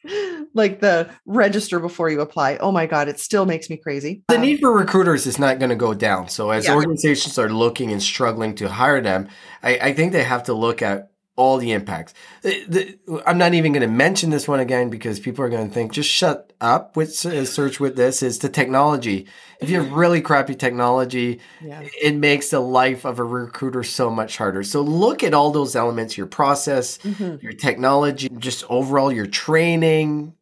like 0.53 0.81
the 0.81 1.09
register 1.25 1.79
before 1.79 2.09
you 2.09 2.19
apply? 2.19 2.57
Oh 2.57 2.73
my 2.73 2.85
God, 2.85 3.07
it 3.07 3.19
still 3.19 3.45
makes 3.45 3.69
me 3.69 3.77
crazy. 3.77 4.21
The 4.27 4.35
um, 4.35 4.41
need 4.41 4.59
for 4.59 4.73
recruiters 4.73 5.25
is 5.25 5.39
not 5.39 5.59
going 5.59 5.69
to 5.69 5.77
go 5.77 5.93
down. 5.93 6.27
So, 6.27 6.49
as 6.49 6.65
yeah. 6.65 6.75
organizations 6.75 7.39
are 7.39 7.49
looking 7.49 7.93
and 7.93 8.03
struggling 8.03 8.53
to 8.55 8.67
hire 8.67 8.99
them, 8.99 9.29
I, 9.63 9.77
I 9.77 9.93
think 9.93 10.11
they 10.11 10.23
have 10.23 10.43
to 10.43 10.53
look 10.53 10.81
at 10.81 11.11
all 11.39 11.57
the 11.57 11.71
impacts. 11.71 12.13
The, 12.41 12.65
the, 12.67 13.23
I'm 13.25 13.37
not 13.37 13.53
even 13.53 13.71
going 13.71 13.81
to 13.81 13.87
mention 13.87 14.29
this 14.29 14.45
one 14.45 14.59
again 14.59 14.89
because 14.89 15.21
people 15.21 15.45
are 15.45 15.49
going 15.49 15.69
to 15.69 15.73
think 15.73 15.93
just 15.93 16.09
shut 16.09 16.51
up 16.59 16.97
with 16.97 17.25
uh, 17.25 17.45
Serge 17.45 17.79
with 17.79 17.95
this. 17.95 18.21
Is 18.21 18.39
the 18.39 18.49
technology. 18.49 19.25
If 19.61 19.69
you 19.69 19.81
have 19.81 19.93
really 19.93 20.19
crappy 20.19 20.53
technology, 20.53 21.39
yeah. 21.61 21.81
it 22.01 22.15
makes 22.15 22.49
the 22.49 22.59
life 22.59 23.05
of 23.05 23.19
a 23.19 23.23
recruiter 23.23 23.83
so 23.83 24.09
much 24.09 24.35
harder. 24.37 24.63
So 24.63 24.81
look 24.81 25.23
at 25.23 25.33
all 25.33 25.51
those 25.51 25.77
elements: 25.77 26.17
your 26.17 26.27
process, 26.27 26.97
mm-hmm. 26.97 27.37
your 27.41 27.53
technology, 27.53 28.27
just 28.37 28.65
overall 28.69 29.11
your 29.11 29.27
training. 29.27 30.33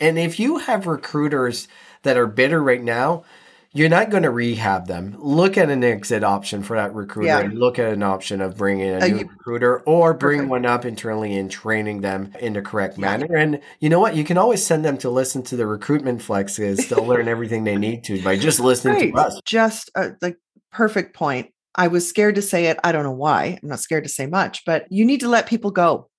And 0.00 0.18
if 0.18 0.40
you 0.40 0.58
have 0.58 0.88
recruiters 0.88 1.68
that 2.02 2.16
are 2.16 2.26
bitter 2.26 2.60
right 2.60 2.82
now, 2.82 3.22
you're 3.74 3.88
not 3.88 4.10
going 4.10 4.22
to 4.24 4.30
rehab 4.30 4.86
them. 4.86 5.16
Look 5.18 5.56
at 5.56 5.70
an 5.70 5.82
exit 5.82 6.22
option 6.22 6.62
for 6.62 6.76
that 6.76 6.94
recruiter 6.94 7.28
yeah. 7.28 7.40
and 7.40 7.58
look 7.58 7.78
at 7.78 7.92
an 7.92 8.02
option 8.02 8.40
of 8.40 8.56
bringing 8.56 8.90
a 8.90 9.08
new 9.08 9.20
uh, 9.20 9.22
recruiter 9.22 9.80
or 9.80 10.12
bring 10.12 10.40
perfect. 10.40 10.50
one 10.50 10.66
up 10.66 10.84
internally 10.84 11.36
and 11.36 11.50
training 11.50 12.02
them 12.02 12.32
in 12.40 12.52
the 12.52 12.62
correct 12.62 12.98
yeah. 12.98 13.16
manner. 13.16 13.34
And 13.34 13.60
you 13.80 13.88
know 13.88 14.00
what? 14.00 14.14
You 14.14 14.24
can 14.24 14.36
always 14.36 14.64
send 14.64 14.84
them 14.84 14.98
to 14.98 15.10
listen 15.10 15.42
to 15.44 15.56
the 15.56 15.66
recruitment 15.66 16.20
flexes. 16.20 16.88
They'll 16.88 17.06
learn 17.06 17.28
everything 17.28 17.64
they 17.64 17.76
need 17.76 18.04
to 18.04 18.22
by 18.22 18.36
just 18.36 18.60
listening 18.60 18.94
right. 18.94 19.14
to 19.14 19.20
us. 19.20 19.40
Just 19.44 19.90
uh, 19.94 20.10
like 20.20 20.36
perfect 20.70 21.14
point. 21.14 21.50
I 21.74 21.88
was 21.88 22.06
scared 22.06 22.34
to 22.34 22.42
say 22.42 22.66
it. 22.66 22.78
I 22.84 22.92
don't 22.92 23.04
know 23.04 23.12
why. 23.12 23.58
I'm 23.62 23.70
not 23.70 23.80
scared 23.80 24.04
to 24.04 24.10
say 24.10 24.26
much, 24.26 24.64
but 24.66 24.86
you 24.90 25.06
need 25.06 25.20
to 25.20 25.28
let 25.28 25.46
people 25.46 25.70
go. 25.70 26.10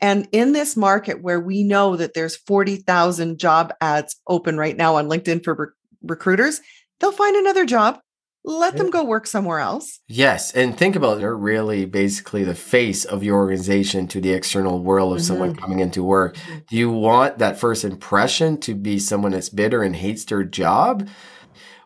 And 0.00 0.26
in 0.32 0.52
this 0.52 0.76
market 0.76 1.22
where 1.22 1.40
we 1.40 1.62
know 1.62 1.96
that 1.96 2.14
there's 2.14 2.36
40,000 2.36 3.38
job 3.38 3.72
ads 3.80 4.16
open 4.26 4.56
right 4.56 4.76
now 4.76 4.96
on 4.96 5.08
LinkedIn 5.08 5.44
for 5.44 5.54
re- 5.54 5.66
recruiters, 6.02 6.60
they'll 7.00 7.12
find 7.12 7.36
another 7.36 7.64
job. 7.64 8.00
Let 8.46 8.76
them 8.76 8.90
go 8.90 9.02
work 9.02 9.26
somewhere 9.26 9.58
else. 9.58 10.00
Yes. 10.06 10.52
And 10.52 10.76
think 10.76 10.96
about 10.96 11.16
it, 11.16 11.20
they're 11.20 11.34
really 11.34 11.86
basically 11.86 12.44
the 12.44 12.54
face 12.54 13.06
of 13.06 13.24
your 13.24 13.38
organization 13.38 14.06
to 14.08 14.20
the 14.20 14.34
external 14.34 14.82
world 14.82 15.14
of 15.14 15.20
mm-hmm. 15.20 15.26
someone 15.26 15.56
coming 15.56 15.80
into 15.80 16.04
work. 16.04 16.36
Mm-hmm. 16.36 16.58
Do 16.68 16.76
you 16.76 16.90
want 16.90 17.38
that 17.38 17.58
first 17.58 17.84
impression 17.84 18.58
to 18.60 18.74
be 18.74 18.98
someone 18.98 19.32
that's 19.32 19.48
bitter 19.48 19.82
and 19.82 19.96
hates 19.96 20.26
their 20.26 20.44
job? 20.44 21.08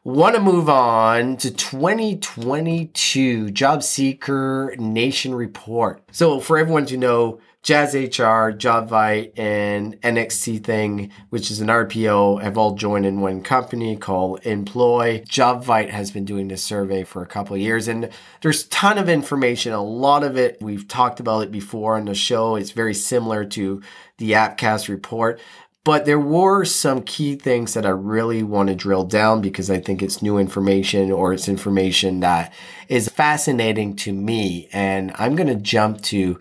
Want 0.03 0.35
to 0.35 0.41
move 0.41 0.69
on 0.69 1.37
to 1.37 1.53
2022 1.53 3.51
Job 3.53 3.85
Seeker 3.85 4.75
Nation 4.79 5.35
Report. 5.37 6.03
So, 6.11 6.41
for 6.41 6.59
everyone 6.59 6.87
to 6.87 6.97
know, 6.97 7.41
Jazz 7.63 7.93
HR, 7.93 8.55
JobVite, 8.55 9.37
and 9.37 10.01
NXT 10.01 10.63
Thing, 10.65 11.11
which 11.31 11.51
is 11.51 11.61
an 11.61 11.69
RPO, 11.69 12.41
have 12.41 12.57
all 12.57 12.75
joined 12.75 13.05
in 13.05 13.21
one 13.21 13.43
company 13.43 13.97
called 13.97 14.41
Employ. 14.47 15.23
JobVite 15.29 15.91
has 15.91 16.11
been 16.11 16.25
doing 16.25 16.49
this 16.49 16.63
survey 16.63 17.03
for 17.03 17.21
a 17.21 17.27
couple 17.27 17.57
years, 17.57 17.89
and 17.89 18.11
there's 18.43 18.65
a 18.65 18.69
ton 18.69 18.97
of 18.97 19.09
information. 19.09 19.73
A 19.73 19.83
lot 19.83 20.23
of 20.23 20.37
it, 20.37 20.57
we've 20.61 20.87
talked 20.87 21.19
about 21.19 21.43
it 21.43 21.51
before 21.51 21.97
on 21.97 22.05
the 22.05 22.15
show. 22.15 22.55
It's 22.55 22.71
very 22.71 22.95
similar 22.95 23.45
to 23.47 23.83
the 24.19 24.33
Appcast 24.33 24.89
report. 24.89 25.41
But 25.85 26.05
there 26.05 26.21
were 26.21 26.65
some 26.65 27.03
key 27.03 27.35
things 27.37 27.75
that 27.75 27.87
I 27.87 27.91
really 27.91 28.43
want 28.43 28.69
to 28.69 28.75
drill 28.75 29.05
down 29.05 29.41
because 29.41 29.71
I 29.71 29.81
think 29.81 30.03
it's 30.03 30.21
new 30.21 30.37
information 30.37 31.11
or 31.11 31.33
it's 31.33 31.49
information 31.49 32.21
that 32.21 32.53
is 32.89 33.09
fascinating 33.09 33.97
to 33.97 34.13
me. 34.13 34.69
And 34.73 35.13
I'm 35.15 35.35
going 35.35 35.49
to 35.49 35.55
jump 35.55 36.03
to 36.03 36.39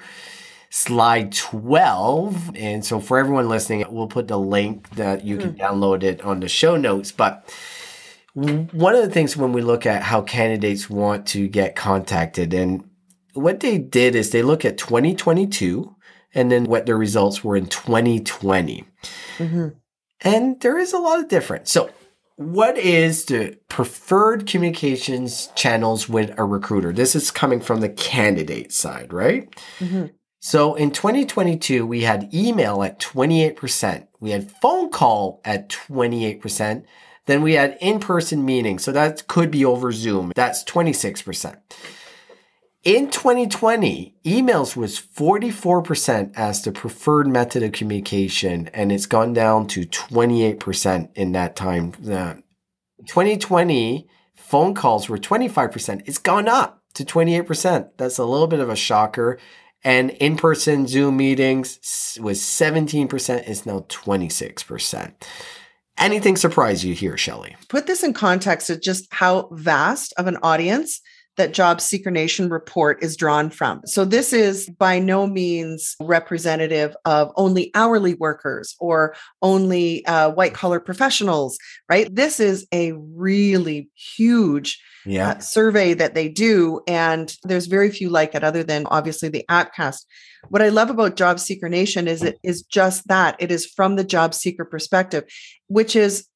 slide 0.69 1.33
12. 1.33 2.55
And 2.55 2.85
so 2.85 2.99
for 2.99 3.17
everyone 3.17 3.49
listening, 3.49 3.85
we'll 3.89 4.07
put 4.07 4.27
the 4.27 4.39
link 4.39 4.89
that 4.91 5.23
you 5.23 5.37
can 5.37 5.53
mm. 5.53 5.59
download 5.59 6.03
it 6.03 6.21
on 6.21 6.39
the 6.39 6.49
show 6.49 6.75
notes. 6.75 7.11
But 7.11 7.53
one 8.33 8.93
of 8.93 9.01
the 9.01 9.09
things 9.09 9.35
when 9.35 9.51
we 9.51 9.61
look 9.61 9.85
at 9.85 10.03
how 10.03 10.21
candidates 10.21 10.89
want 10.89 11.25
to 11.27 11.47
get 11.47 11.75
contacted 11.75 12.53
and 12.53 12.87
what 13.33 13.59
they 13.61 13.77
did 13.77 14.15
is 14.15 14.31
they 14.31 14.41
look 14.41 14.65
at 14.65 14.77
2022 14.77 15.95
and 16.33 16.51
then 16.51 16.65
what 16.65 16.85
their 16.85 16.97
results 16.97 17.43
were 17.43 17.55
in 17.55 17.67
2020. 17.67 18.83
Mm-hmm. 19.37 19.67
And 20.21 20.59
there 20.61 20.77
is 20.77 20.93
a 20.93 20.99
lot 20.99 21.19
of 21.19 21.29
difference. 21.29 21.71
So 21.71 21.89
what 22.35 22.77
is 22.77 23.25
the 23.25 23.57
preferred 23.69 24.45
communications 24.45 25.49
channels 25.55 26.07
with 26.07 26.37
a 26.37 26.43
recruiter? 26.43 26.93
This 26.93 27.15
is 27.15 27.31
coming 27.31 27.59
from 27.59 27.81
the 27.81 27.89
candidate 27.89 28.71
side, 28.71 29.13
right? 29.13 29.49
Mm-hmm. 29.79 30.07
So 30.39 30.75
in 30.75 30.91
2022, 30.91 31.85
we 31.85 32.01
had 32.03 32.33
email 32.33 32.83
at 32.83 32.99
28%. 32.99 34.07
We 34.19 34.31
had 34.31 34.51
phone 34.51 34.89
call 34.89 35.41
at 35.43 35.69
28%. 35.69 36.83
Then 37.25 37.41
we 37.41 37.53
had 37.53 37.77
in-person 37.81 38.45
meetings. 38.45 38.83
So 38.83 38.91
that 38.91 39.27
could 39.27 39.51
be 39.51 39.65
over 39.65 39.91
Zoom. 39.91 40.31
That's 40.35 40.63
26%. 40.63 41.57
In 42.83 43.09
2020, 43.09 44.15
emails 44.23 44.77
was 44.77 44.97
44% 44.97 46.31
as 46.35 46.61
the 46.61 46.71
preferred 46.71 47.27
method 47.27 47.61
of 47.63 47.73
communication, 47.73 48.69
and 48.69 48.93
it's 48.93 49.07
gone 49.07 49.33
down 49.33 49.67
to 49.67 49.85
28% 49.85 51.09
in 51.15 51.33
that 51.33 51.57
time. 51.57 51.91
Uh, 52.09 52.35
2020, 53.05 54.07
phone 54.35 54.73
calls 54.73 55.09
were 55.09 55.17
25%. 55.17 56.03
It's 56.05 56.17
gone 56.17 56.47
up 56.47 56.81
to 56.93 57.03
28%. 57.03 57.89
That's 57.97 58.19
a 58.19 58.25
little 58.25 58.47
bit 58.47 58.61
of 58.61 58.69
a 58.69 58.75
shocker 58.75 59.37
and 59.87 60.09
in-person 60.09 60.85
Zoom 60.85 61.15
meetings 61.15 62.17
was 62.21 62.41
17%, 62.41 63.47
is 63.47 63.65
now 63.65 63.85
26%. 63.87 65.13
Anything 65.97 66.35
surprise 66.35 66.83
you 66.83 66.93
here, 66.93 67.15
Shelly? 67.15 67.55
Put 67.69 67.87
this 67.87 68.03
in 68.03 68.11
context 68.11 68.69
of 68.69 68.81
just 68.81 69.07
how 69.11 69.47
vast 69.53 70.13
of 70.17 70.27
an 70.27 70.39
audience 70.43 70.99
that 71.37 71.53
Job 71.53 71.79
Seeker 71.79 72.11
Nation 72.11 72.49
report 72.49 73.01
is 73.03 73.15
drawn 73.15 73.49
from. 73.49 73.81
So, 73.85 74.05
this 74.05 74.33
is 74.33 74.69
by 74.69 74.99
no 74.99 75.27
means 75.27 75.95
representative 76.01 76.95
of 77.05 77.31
only 77.35 77.71
hourly 77.73 78.15
workers 78.15 78.75
or 78.79 79.15
only 79.41 80.05
uh, 80.05 80.31
white 80.31 80.53
collar 80.53 80.79
professionals, 80.79 81.57
right? 81.89 82.13
This 82.13 82.39
is 82.39 82.67
a 82.73 82.93
really 82.93 83.89
huge 83.95 84.81
yeah. 85.05 85.29
uh, 85.29 85.39
survey 85.39 85.93
that 85.93 86.13
they 86.13 86.27
do. 86.29 86.81
And 86.87 87.35
there's 87.43 87.67
very 87.67 87.89
few 87.89 88.09
like 88.09 88.35
it 88.35 88.43
other 88.43 88.63
than 88.63 88.85
obviously 88.87 89.29
the 89.29 89.45
Appcast. 89.49 90.05
What 90.49 90.61
I 90.61 90.69
love 90.69 90.89
about 90.89 91.15
Job 91.15 91.39
Seeker 91.39 91.69
Nation 91.69 92.07
is 92.07 92.23
it 92.23 92.37
is 92.43 92.61
just 92.63 93.07
that 93.07 93.35
it 93.39 93.51
is 93.51 93.65
from 93.65 93.95
the 93.95 94.03
job 94.03 94.33
seeker 94.33 94.65
perspective, 94.65 95.25
which 95.67 95.95
is 95.95 96.27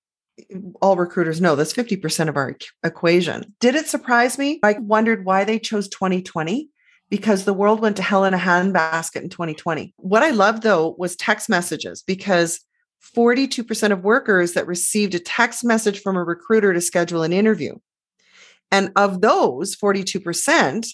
all 0.81 0.95
recruiters 0.95 1.41
know 1.41 1.55
that's 1.55 1.73
50% 1.73 2.29
of 2.29 2.37
our 2.37 2.55
equation. 2.83 3.53
Did 3.59 3.75
it 3.75 3.87
surprise 3.87 4.37
me? 4.37 4.59
I 4.63 4.77
wondered 4.79 5.25
why 5.25 5.43
they 5.43 5.59
chose 5.59 5.87
2020 5.89 6.69
because 7.09 7.43
the 7.43 7.53
world 7.53 7.81
went 7.81 7.97
to 7.97 8.03
hell 8.03 8.23
in 8.23 8.33
a 8.33 8.37
handbasket 8.37 9.21
in 9.21 9.29
2020. 9.29 9.93
What 9.97 10.23
I 10.23 10.31
loved 10.31 10.63
though 10.63 10.95
was 10.97 11.15
text 11.15 11.49
messages 11.49 12.01
because 12.01 12.61
42% 13.15 13.91
of 13.91 14.03
workers 14.03 14.53
that 14.53 14.67
received 14.67 15.15
a 15.15 15.19
text 15.19 15.63
message 15.63 16.01
from 16.01 16.15
a 16.15 16.23
recruiter 16.23 16.73
to 16.73 16.81
schedule 16.81 17.23
an 17.23 17.33
interview. 17.33 17.75
And 18.71 18.91
of 18.95 19.21
those 19.21 19.75
42%, 19.75 20.87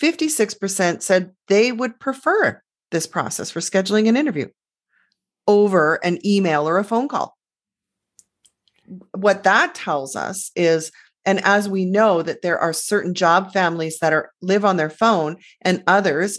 56% 0.00 1.02
said 1.02 1.30
they 1.48 1.72
would 1.72 1.98
prefer 1.98 2.62
this 2.90 3.06
process 3.06 3.50
for 3.50 3.60
scheduling 3.60 4.08
an 4.08 4.16
interview 4.16 4.48
over 5.48 5.96
an 6.04 6.24
email 6.24 6.68
or 6.68 6.78
a 6.78 6.84
phone 6.84 7.08
call. 7.08 7.36
What 9.12 9.44
that 9.44 9.74
tells 9.74 10.16
us 10.16 10.50
is 10.56 10.92
and 11.26 11.44
as 11.44 11.68
we 11.68 11.84
know 11.84 12.22
that 12.22 12.42
there 12.42 12.58
are 12.58 12.72
certain 12.72 13.14
job 13.14 13.52
families 13.52 13.98
that 14.00 14.12
are 14.12 14.30
live 14.40 14.64
on 14.64 14.76
their 14.76 14.90
phone 14.90 15.36
and 15.62 15.82
others 15.86 16.38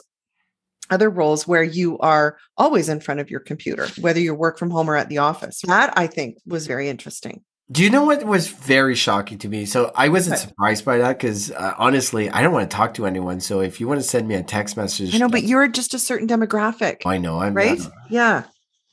other 0.90 1.10
roles 1.10 1.48
where 1.48 1.64
you 1.64 1.98
are 2.00 2.38
always 2.58 2.90
in 2.90 3.00
front 3.00 3.22
of 3.22 3.32
your 3.32 3.40
computer, 3.40 3.88
whether 4.02 4.20
you 4.20 4.36
work 4.36 4.60
from 4.60 4.70
home 4.70 4.90
or 4.90 4.98
at 4.98 5.08
the 5.10 5.20
office. 5.20 5.62
That 5.66 5.94
I 5.98 6.06
think 6.06 6.38
was 6.46 6.68
very 6.68 6.90
interesting. 6.90 7.44
Do 7.72 7.82
you 7.82 7.90
know 7.90 8.04
what 8.04 8.26
was 8.26 8.50
very 8.50 8.96
shocking 8.96 9.38
to 9.40 9.48
me? 9.48 9.66
So 9.66 9.94
I 9.96 10.10
wasn't 10.10 10.38
surprised 10.40 10.84
by 10.84 10.98
that 10.98 11.18
because 11.18 11.52
uh, 11.52 11.74
honestly, 11.78 12.30
I 12.30 12.42
don't 12.42 12.52
want 12.52 12.70
to 12.70 12.76
talk 12.76 12.96
to 12.96 13.06
anyone. 13.06 13.40
So 13.40 13.62
if 13.62 13.80
you 13.80 13.88
want 13.88 14.02
to 14.02 14.04
send 14.08 14.28
me 14.28 14.36
a 14.36 14.44
text 14.44 14.76
message, 14.76 15.16
I 15.16 15.18
know, 15.20 15.30
but 15.30 15.44
you're 15.44 15.70
just 15.70 15.94
a 15.94 16.00
certain 16.00 16.28
demographic. 16.28 16.98
I 17.06 17.18
know, 17.18 17.40
I'm 17.40 17.54
right. 17.54 17.80
Not, 17.80 17.92
yeah. 18.10 18.44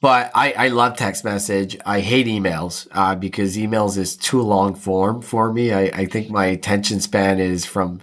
But 0.01 0.31
I, 0.35 0.53
I 0.53 0.69
love 0.69 0.97
text 0.97 1.25
message. 1.25 1.77
I 1.85 2.01
hate 2.01 2.27
emails 2.27 2.87
uh, 2.93 3.17
because 3.17 3.57
emails 3.57 3.99
is 3.99 4.17
too 4.17 4.41
long 4.41 4.75
form 4.77 5.23
for 5.23 5.53
me. 5.53 5.73
I, 5.73 5.85
I 5.87 6.07
think 6.07 6.31
my 6.31 6.47
attention 6.47 7.01
span 7.01 7.41
is 7.41 7.65
from 7.65 8.01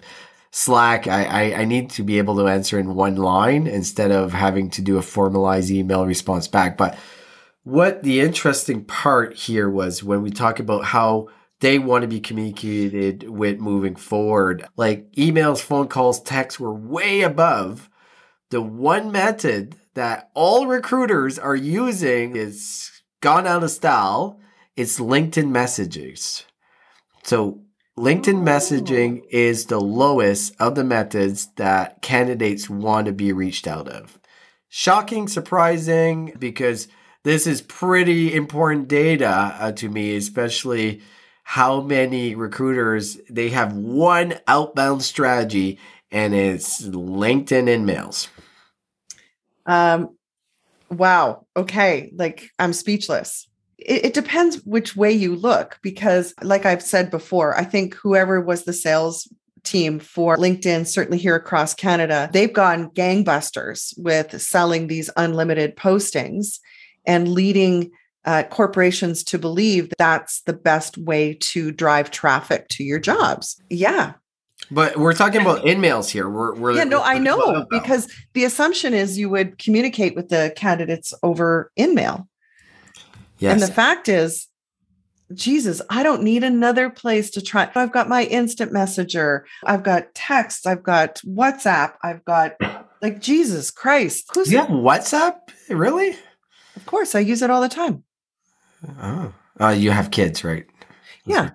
Slack. 0.52 1.08
I, 1.08 1.24
I, 1.24 1.60
I 1.62 1.66
need 1.66 1.90
to 1.92 2.04
be 2.04 2.18
able 2.18 2.36
to 2.38 2.48
answer 2.48 2.78
in 2.78 2.96
one 2.96 3.16
line 3.16 3.66
instead 3.66 4.12
of 4.12 4.34
having 4.34 4.70
to 4.72 4.82
do 4.82 4.98
a 4.98 5.02
formalized 5.02 5.72
email 5.72 6.06
response 6.06 6.50
back. 6.50 6.78
But 6.78 6.98
what 7.64 8.04
the 8.04 8.20
interesting 8.20 8.84
part 8.84 9.34
here 9.34 9.70
was 9.70 10.04
when 10.04 10.22
we 10.22 10.32
talk 10.32 10.60
about 10.60 10.86
how 10.86 11.30
they 11.62 11.80
want 11.80 12.02
to 12.02 12.10
be 12.10 12.20
communicated 12.20 13.30
with 13.30 13.60
moving 13.60 13.96
forward, 13.96 14.68
like 14.76 15.10
emails, 15.14 15.62
phone 15.62 15.88
calls, 15.88 16.20
texts 16.20 16.60
were 16.60 16.74
way 16.74 17.22
above 17.22 17.90
the 18.50 18.62
one 18.62 19.12
method 19.12 19.76
that 19.96 20.30
all 20.34 20.68
recruiters 20.68 21.40
are 21.40 21.56
using 21.56 22.36
is 22.36 22.92
gone 23.22 23.48
out 23.48 23.64
of 23.64 23.72
style. 23.72 24.40
It's 24.76 25.00
LinkedIn 25.00 25.50
messages. 25.50 26.46
So 27.24 27.62
LinkedIn 27.98 28.42
oh. 28.42 28.46
messaging 28.46 29.24
is 29.30 29.66
the 29.66 29.80
lowest 29.80 30.54
of 30.60 30.76
the 30.76 30.84
methods 30.84 31.48
that 31.56 32.02
candidates 32.02 32.70
want 32.70 33.08
to 33.08 33.14
be 33.14 33.32
reached 33.32 33.68
out 33.68 33.88
of. 33.88 34.20
Shocking, 34.68 35.28
surprising, 35.28 36.34
because 36.38 36.90
this 37.24 37.48
is 37.48 37.62
pretty 37.62 38.34
important 38.34 38.90
data 38.90 39.56
uh, 39.60 39.72
to 39.74 39.90
me, 39.90 40.16
especially 40.16 41.02
how 41.44 41.80
many 41.80 42.36
recruiters 42.36 43.18
they 43.30 43.50
have 43.50 43.74
one 43.74 44.34
outbound 44.48 45.04
strategy 45.04 45.80
and 46.12 46.34
it's 46.34 46.82
LinkedIn 46.82 47.68
InMails. 47.68 48.28
Um, 49.66 50.16
wow. 50.90 51.46
Okay. 51.56 52.12
Like 52.16 52.50
I'm 52.60 52.74
speechless. 52.74 53.48
It, 53.78 54.06
it 54.06 54.14
depends 54.14 54.64
which 54.66 54.96
way 54.96 55.12
you 55.12 55.36
look 55.36 55.80
because, 55.82 56.34
like 56.42 56.66
I've 56.66 56.84
said 56.84 57.12
before, 57.12 57.58
I 57.58 57.64
think 57.64 57.94
whoever 57.96 58.42
was 58.42 58.64
the 58.64 58.74
sales 58.74 59.28
team 59.64 60.00
for 60.00 60.38
LinkedIn, 60.38 60.88
certainly 60.88 61.18
here 61.18 61.36
across 61.36 61.74
Canada, 61.74 62.30
they've 62.32 62.54
gone 62.54 62.90
gangbusters 62.92 63.94
with 63.98 64.40
selling 64.42 64.88
these 64.88 65.10
unlimited 65.18 65.76
postings 65.76 66.60
and 67.06 67.28
leading 67.28 67.92
uh, 68.26 68.44
corporations 68.44 69.24
to 69.24 69.38
believe 69.38 69.90
that 69.90 69.98
that's 69.98 70.42
the 70.42 70.54
best 70.54 70.98
way 70.98 71.34
to 71.40 71.72
drive 71.72 72.12
traffic 72.12 72.68
to 72.70 72.84
your 72.84 73.00
jobs. 73.00 73.62
Yeah, 73.70 74.14
but 74.72 74.98
we're 74.98 75.14
talking 75.14 75.42
about 75.42 75.64
InMails 75.64 76.10
here. 76.10 76.30
We're, 76.30 76.56
we're 76.56 76.74
yeah, 76.74 76.84
no, 76.84 77.02
I 77.02 77.18
know 77.18 77.66
because 77.70 78.12
the 78.34 78.44
assumption 78.44 78.94
is 78.94 79.18
you 79.18 79.30
would 79.30 79.58
communicate 79.58 80.16
with 80.16 80.30
the 80.30 80.54
candidates 80.56 81.14
over 81.24 81.72
InMail. 81.78 82.28
Yes. 83.40 83.54
And 83.54 83.62
the 83.62 83.74
fact 83.74 84.08
is, 84.08 84.48
Jesus, 85.34 85.82
I 85.90 86.04
don't 86.04 86.24
need 86.24 86.44
another 86.44 86.90
place 86.90 87.32
to 87.32 87.42
try. 87.42 87.70
I've 87.74 87.92
got 87.92 88.08
my 88.08 88.24
instant 88.26 88.72
messenger, 88.72 89.46
I've 89.66 89.84
got 89.84 90.14
text, 90.14 90.68
I've 90.68 90.84
got 90.84 91.16
WhatsApp, 91.26 91.94
I've 92.04 92.24
got 92.26 92.54
like 93.02 93.22
Jesus 93.22 93.72
Christ. 93.72 94.30
Who's 94.34 94.52
you 94.52 94.60
have 94.60 94.68
WhatsApp? 94.68 95.36
Really? 95.70 96.16
Of 96.76 96.86
course, 96.86 97.16
I 97.16 97.20
use 97.20 97.42
it 97.42 97.50
all 97.50 97.62
the 97.62 97.70
time. 97.70 98.04
Oh, 99.02 99.34
uh, 99.60 99.70
you 99.70 99.92
have 99.92 100.12
kids, 100.12 100.44
right? 100.44 100.66
Yeah. 101.26 101.52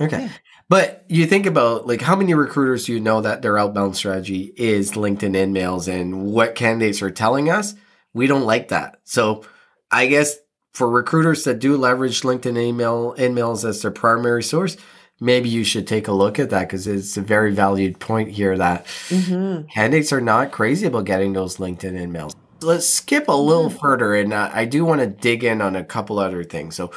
Okay. 0.00 0.22
Yeah. 0.22 0.28
But 0.72 1.04
you 1.06 1.26
think 1.26 1.44
about 1.44 1.86
like 1.86 2.00
how 2.00 2.16
many 2.16 2.32
recruiters 2.32 2.86
do 2.86 2.94
you 2.94 3.00
know 3.00 3.20
that 3.20 3.42
their 3.42 3.58
outbound 3.58 3.94
strategy 3.94 4.54
is 4.56 4.92
LinkedIn 4.92 5.36
InMails 5.36 5.86
and 5.86 6.32
what 6.32 6.54
candidates 6.54 7.02
are 7.02 7.10
telling 7.10 7.50
us? 7.50 7.74
We 8.14 8.26
don't 8.26 8.46
like 8.46 8.68
that. 8.68 8.98
So 9.04 9.44
I 9.90 10.06
guess 10.06 10.34
for 10.72 10.88
recruiters 10.88 11.44
that 11.44 11.58
do 11.58 11.76
leverage 11.76 12.22
LinkedIn 12.22 12.56
email 12.56 13.14
InMails 13.18 13.68
as 13.68 13.82
their 13.82 13.90
primary 13.90 14.42
source, 14.42 14.78
maybe 15.20 15.50
you 15.50 15.62
should 15.62 15.86
take 15.86 16.08
a 16.08 16.12
look 16.12 16.38
at 16.38 16.48
that 16.48 16.68
because 16.68 16.86
it's 16.86 17.18
a 17.18 17.20
very 17.20 17.52
valued 17.52 18.00
point 18.00 18.30
here 18.30 18.56
that 18.56 18.86
mm-hmm. 19.10 19.66
candidates 19.68 20.10
are 20.10 20.22
not 20.22 20.52
crazy 20.52 20.86
about 20.86 21.04
getting 21.04 21.34
those 21.34 21.58
LinkedIn 21.58 22.00
InMails. 22.00 22.34
Let's 22.62 22.88
skip 22.88 23.28
a 23.28 23.32
little 23.32 23.68
mm-hmm. 23.68 23.78
further, 23.78 24.14
and 24.14 24.32
uh, 24.32 24.48
I 24.54 24.64
do 24.64 24.86
want 24.86 25.02
to 25.02 25.06
dig 25.06 25.44
in 25.44 25.60
on 25.60 25.76
a 25.76 25.84
couple 25.84 26.18
other 26.18 26.44
things. 26.44 26.76
So, 26.76 26.92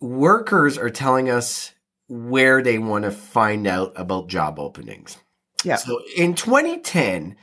workers 0.00 0.78
are 0.78 0.88
telling 0.88 1.28
us 1.28 1.74
where 2.08 2.62
they 2.62 2.78
want 2.78 3.04
to 3.04 3.10
find 3.10 3.66
out 3.66 3.92
about 3.96 4.28
job 4.28 4.58
openings. 4.58 5.18
Yeah. 5.64 5.76
So 5.76 6.00
in 6.16 6.34
2010, 6.34 7.36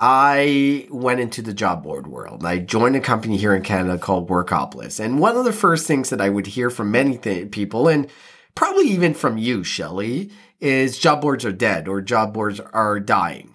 I 0.00 0.86
went 0.90 1.20
into 1.20 1.42
the 1.42 1.52
job 1.52 1.82
board 1.82 2.06
world. 2.06 2.44
I 2.44 2.58
joined 2.58 2.94
a 2.94 3.00
company 3.00 3.36
here 3.36 3.54
in 3.54 3.62
Canada 3.62 3.98
called 3.98 4.28
Workopolis. 4.28 5.00
And 5.00 5.18
one 5.18 5.36
of 5.36 5.44
the 5.44 5.52
first 5.52 5.86
things 5.86 6.10
that 6.10 6.20
I 6.20 6.28
would 6.28 6.46
hear 6.46 6.70
from 6.70 6.92
many 6.92 7.18
th- 7.18 7.50
people, 7.50 7.88
and 7.88 8.08
probably 8.54 8.88
even 8.88 9.12
from 9.12 9.38
you, 9.38 9.64
Shelly, 9.64 10.30
is 10.60 10.98
job 10.98 11.20
boards 11.20 11.44
are 11.44 11.52
dead 11.52 11.88
or 11.88 12.00
job 12.00 12.32
boards 12.32 12.60
are 12.60 13.00
dying. 13.00 13.54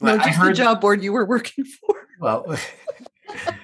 No, 0.00 0.18
just 0.18 0.40
the 0.40 0.52
job 0.52 0.80
board 0.80 1.02
you 1.02 1.12
were 1.12 1.24
working 1.24 1.64
for. 1.64 1.96
Well, 2.20 2.56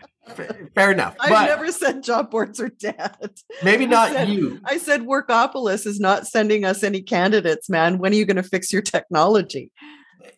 Fair 0.74 0.92
enough. 0.92 1.16
I've 1.20 1.48
never 1.48 1.70
said 1.72 2.02
job 2.02 2.30
boards 2.30 2.60
are 2.60 2.68
dead. 2.68 3.30
Maybe 3.62 3.86
not 3.86 4.10
I 4.10 4.14
said, 4.14 4.28
you. 4.28 4.60
I 4.64 4.78
said 4.78 5.02
Workopolis 5.02 5.86
is 5.86 6.00
not 6.00 6.26
sending 6.26 6.64
us 6.64 6.82
any 6.82 7.02
candidates, 7.02 7.68
man. 7.68 7.98
When 7.98 8.12
are 8.12 8.16
you 8.16 8.24
going 8.24 8.36
to 8.36 8.42
fix 8.42 8.72
your 8.72 8.82
technology? 8.82 9.70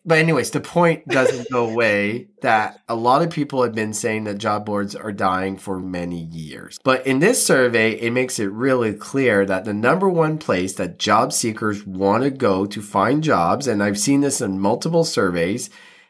But 0.05 0.17
anyways, 0.17 0.51
the 0.51 0.59
point 0.59 1.07
doesn't 1.07 1.49
go 1.49 1.69
away 1.69 2.27
that 2.41 2.81
a 2.89 2.95
lot 2.95 3.21
of 3.21 3.29
people 3.29 3.63
have 3.63 3.73
been 3.73 3.93
saying 3.93 4.25
that 4.25 4.37
job 4.37 4.65
boards 4.65 4.95
are 4.95 5.13
dying 5.13 5.57
for 5.57 5.79
many 5.79 6.23
years. 6.23 6.77
But 6.83 7.07
in 7.07 7.19
this 7.19 7.45
survey, 7.45 7.91
it 7.91 8.11
makes 8.11 8.37
it 8.37 8.51
really 8.51 8.93
clear 8.93 9.45
that 9.45 9.63
the 9.63 9.73
number 9.73 10.09
one 10.09 10.37
place 10.37 10.73
that 10.73 10.99
job 10.99 11.31
seekers 11.31 11.85
want 11.85 12.23
to 12.23 12.31
go 12.31 12.65
to 12.65 12.81
find 12.81 13.23
jobs, 13.23 13.65
and 13.65 13.81
I've 13.81 13.99
seen 13.99 14.21
this 14.21 14.41
in 14.41 14.59
multiple 14.59 15.05
surveys, 15.05 15.69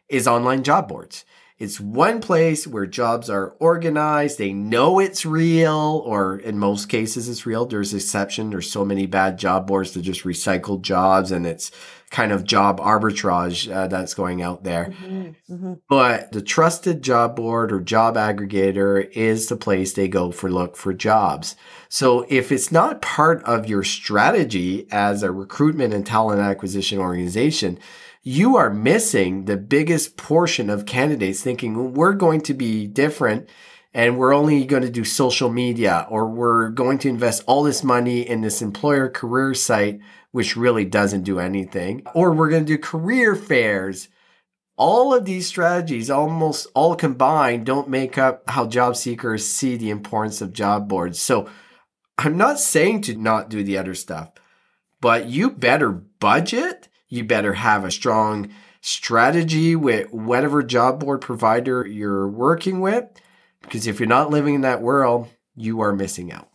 is 0.10 0.28
online 0.28 0.64
job 0.64 0.88
boards. 0.88 1.24
It's 1.60 1.80
one 1.80 2.20
place 2.20 2.66
where 2.66 2.86
jobs 2.86 3.30
are 3.30 3.56
organized. 3.60 4.38
They 4.38 4.54
know 4.54 5.00
it's 5.00 5.26
real, 5.26 6.02
or 6.06 6.38
in 6.38 6.58
most 6.58 6.90
cases, 6.90 7.30
it's 7.30 7.46
real. 7.46 7.66
There's 7.66 7.94
exception. 7.94 8.50
There's 8.50 8.70
so 8.70 8.84
many 8.84 9.06
bad 9.06 9.38
job 9.38 9.68
boards 9.68 9.92
that 9.92 10.02
just 10.02 10.24
recycle 10.24 10.82
jobs, 10.82 11.32
and 11.32 11.46
it's 11.46 11.72
kind 12.14 12.32
of 12.32 12.44
job 12.44 12.80
arbitrage 12.80 13.74
uh, 13.74 13.88
that's 13.88 14.14
going 14.14 14.42
out 14.42 14.64
there. 14.64 14.94
Mm-hmm, 15.04 15.54
mm-hmm. 15.54 15.74
But 15.90 16.32
the 16.32 16.44
trusted 16.44 17.02
job 17.02 17.36
board 17.36 17.72
or 17.72 17.82
job 17.82 18.16
aggregator 18.16 19.10
is 19.12 19.48
the 19.48 19.56
place 19.56 19.94
they 19.94 20.08
go 20.08 20.32
for 20.32 20.52
look 20.52 20.76
for 20.76 20.94
jobs. 20.94 21.56
So 21.90 22.26
if 22.30 22.52
it's 22.52 22.72
not 22.72 23.02
part 23.02 23.44
of 23.46 23.68
your 23.68 23.84
strategy 23.84 24.88
as 24.92 25.24
a 25.24 25.32
recruitment 25.32 25.94
and 25.94 26.06
talent 26.06 26.40
acquisition 26.40 27.00
organization, 27.00 27.80
you 28.24 28.56
are 28.56 28.70
missing 28.70 29.46
the 29.46 29.58
biggest 29.58 30.16
portion 30.16 30.70
of 30.70 30.86
candidates 30.86 31.42
thinking 31.42 31.94
we're 31.94 32.14
going 32.14 32.40
to 32.40 32.54
be 32.54 32.88
different 32.88 33.50
and 33.94 34.18
we're 34.18 34.34
only 34.34 34.66
going 34.66 34.82
to 34.82 34.90
do 34.90 35.04
social 35.04 35.50
media 35.50 36.08
or 36.10 36.28
we're 36.28 36.70
going 36.70 36.98
to 36.98 37.10
invest 37.10 37.44
all 37.46 37.64
this 37.64 37.84
money 37.84 38.22
in 38.28 38.42
this 38.42 38.62
employer 38.62 39.10
career 39.10 39.54
site, 39.54 40.00
which 40.32 40.56
really 40.56 40.86
doesn't 40.86 41.24
do 41.24 41.38
anything, 41.38 42.02
or 42.16 42.32
we're 42.32 42.50
going 42.50 42.66
to 42.66 42.78
do 42.78 42.82
career 42.82 43.36
fairs. 43.36 44.08
All 44.78 45.14
of 45.14 45.26
these 45.26 45.46
strategies, 45.46 46.10
almost 46.10 46.66
all 46.74 46.96
combined, 46.96 47.66
don't 47.66 47.90
make 47.90 48.18
up 48.18 48.50
how 48.50 48.66
job 48.66 48.96
seekers 48.96 49.46
see 49.46 49.76
the 49.78 49.92
importance 49.92 50.42
of 50.42 50.54
job 50.54 50.88
boards. 50.88 51.20
So 51.20 51.48
I'm 52.18 52.38
not 52.38 52.60
saying 52.60 53.02
to 53.02 53.16
not 53.16 53.50
do 53.50 53.64
the 53.64 53.78
other 53.78 53.94
stuff, 53.94 54.32
but 55.02 55.28
you 55.28 55.52
better 55.52 55.92
budget 55.92 56.88
you 57.14 57.24
better 57.24 57.54
have 57.54 57.86
a 57.86 57.92
strong 57.92 58.50
strategy 58.82 59.76
with 59.76 60.12
whatever 60.12 60.64
job 60.64 61.00
board 61.00 61.22
provider 61.22 61.86
you're 61.86 62.28
working 62.28 62.82
with. 62.82 63.06
Because 63.62 63.86
if 63.86 64.00
you're 64.00 64.10
not 64.10 64.32
living 64.32 64.56
in 64.56 64.62
that 64.62 64.82
world, 64.82 65.30
you 65.56 65.82
are 65.82 65.94
missing 65.94 66.32
out. 66.32 66.50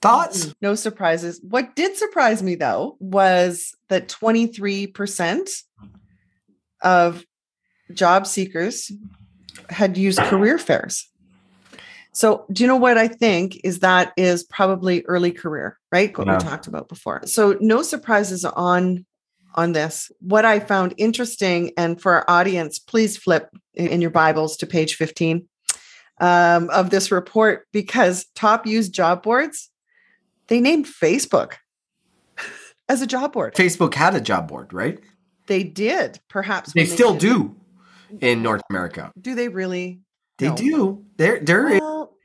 Thoughts? 0.00 0.46
Mm, 0.46 0.54
no 0.62 0.74
surprises. 0.76 1.40
What 1.42 1.74
did 1.74 1.96
surprise 1.96 2.40
me 2.40 2.54
though 2.54 2.96
was 3.00 3.74
that 3.88 4.08
23% 4.08 5.50
of 6.82 7.24
job 7.92 8.28
seekers 8.28 8.92
had 9.68 9.96
used 9.96 10.20
career 10.20 10.56
fairs. 10.56 11.10
So, 12.12 12.46
do 12.52 12.62
you 12.62 12.68
know 12.68 12.76
what 12.76 12.96
I 12.96 13.08
think 13.08 13.60
is 13.64 13.80
that 13.80 14.12
is 14.16 14.44
probably 14.44 15.04
early 15.06 15.32
career, 15.32 15.78
right? 15.90 16.16
What 16.16 16.28
yeah. 16.28 16.34
we 16.34 16.44
talked 16.44 16.68
about 16.68 16.88
before. 16.88 17.22
So, 17.26 17.58
no 17.60 17.82
surprises 17.82 18.44
on 18.44 19.04
on 19.56 19.72
this. 19.72 20.10
What 20.20 20.44
I 20.44 20.60
found 20.60 20.94
interesting, 20.96 21.72
and 21.76 22.00
for 22.00 22.12
our 22.12 22.24
audience, 22.28 22.78
please 22.78 23.16
flip 23.16 23.50
in 23.74 24.00
your 24.00 24.10
Bibles 24.10 24.56
to 24.58 24.66
page 24.66 24.94
15 24.94 25.48
um, 26.20 26.70
of 26.70 26.90
this 26.90 27.10
report 27.10 27.66
because 27.72 28.26
top 28.34 28.66
used 28.66 28.92
job 28.92 29.22
boards, 29.22 29.70
they 30.48 30.60
named 30.60 30.86
Facebook 30.86 31.54
as 32.88 33.02
a 33.02 33.06
job 33.06 33.32
board. 33.32 33.54
Facebook 33.54 33.94
had 33.94 34.14
a 34.14 34.20
job 34.20 34.48
board, 34.48 34.72
right? 34.72 34.98
They 35.46 35.62
did, 35.62 36.20
perhaps. 36.28 36.72
They 36.72 36.86
still 36.86 37.12
they 37.12 37.20
do 37.20 37.56
in 38.20 38.42
North 38.42 38.62
America. 38.70 39.12
Do 39.20 39.34
they 39.34 39.48
really? 39.48 40.00
They 40.38 40.48
no. 40.48 40.56
do. 40.56 41.04
They're 41.16 41.40
they're 41.40 41.78
well, 41.80 42.16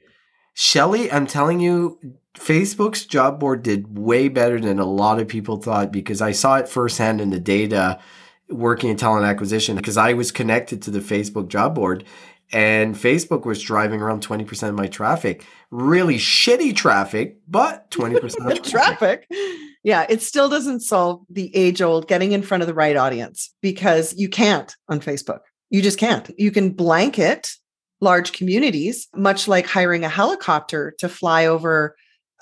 Shelly, 0.54 1.12
I'm 1.12 1.28
telling 1.28 1.60
you, 1.60 2.00
Facebook's 2.36 3.06
job 3.06 3.40
board 3.40 3.64
did 3.64 3.98
way 3.98 4.28
better 4.28 4.60
than 4.60 4.80
a 4.80 4.86
lot 4.86 5.20
of 5.20 5.28
people 5.28 5.58
thought 5.58 5.92
because 5.92 6.22
I 6.22 6.32
saw 6.32 6.56
it 6.58 6.70
firsthand 6.70 7.20
in 7.20 7.30
the 7.30 7.40
data 7.40 8.00
working 8.50 8.90
in 8.90 8.98
talent 8.98 9.26
acquisition 9.26 9.76
because 9.76 9.98
I 9.98 10.14
was 10.14 10.32
connected 10.32 10.82
to 10.84 10.92
the 10.92 11.00
Facebook 11.00 11.48
job 11.48 11.76
board 11.76 12.04
and 12.54 12.96
Facebook 12.96 13.46
was 13.46 13.62
driving 13.62 14.02
around 14.02 14.26
20% 14.26 14.70
of 14.70 14.76
my 14.76 14.88
traffic. 14.88 15.46
Really 15.70 16.18
shitty 16.18 16.76
traffic, 16.76 17.38
but 17.48 17.90
20% 17.92 18.52
of 18.52 18.62
traffic. 18.64 19.28
Yeah, 19.84 20.06
it 20.10 20.22
still 20.22 20.50
doesn't 20.50 20.82
solve 20.82 21.24
the 21.30 21.56
age 21.56 21.82
old 21.82 22.08
getting 22.08 22.34
in 22.34 22.42
front 22.44 22.62
of 22.62 22.68
the 22.68 22.74
right 22.74 22.96
audience 22.96 23.54
because 23.62 24.14
you 24.16 24.30
can't 24.30 24.76
on 24.90 25.00
Facebook. 25.00 25.40
You 25.70 25.82
just 25.82 25.98
can't. 25.98 26.30
You 26.38 26.52
can 26.52 26.72
blanket 26.72 27.50
large 28.02 28.34
communities, 28.34 29.08
much 29.16 29.48
like 29.48 29.66
hiring 29.66 30.04
a 30.04 30.10
helicopter 30.10 30.94
to 31.00 31.08
fly 31.08 31.46
over 31.46 31.96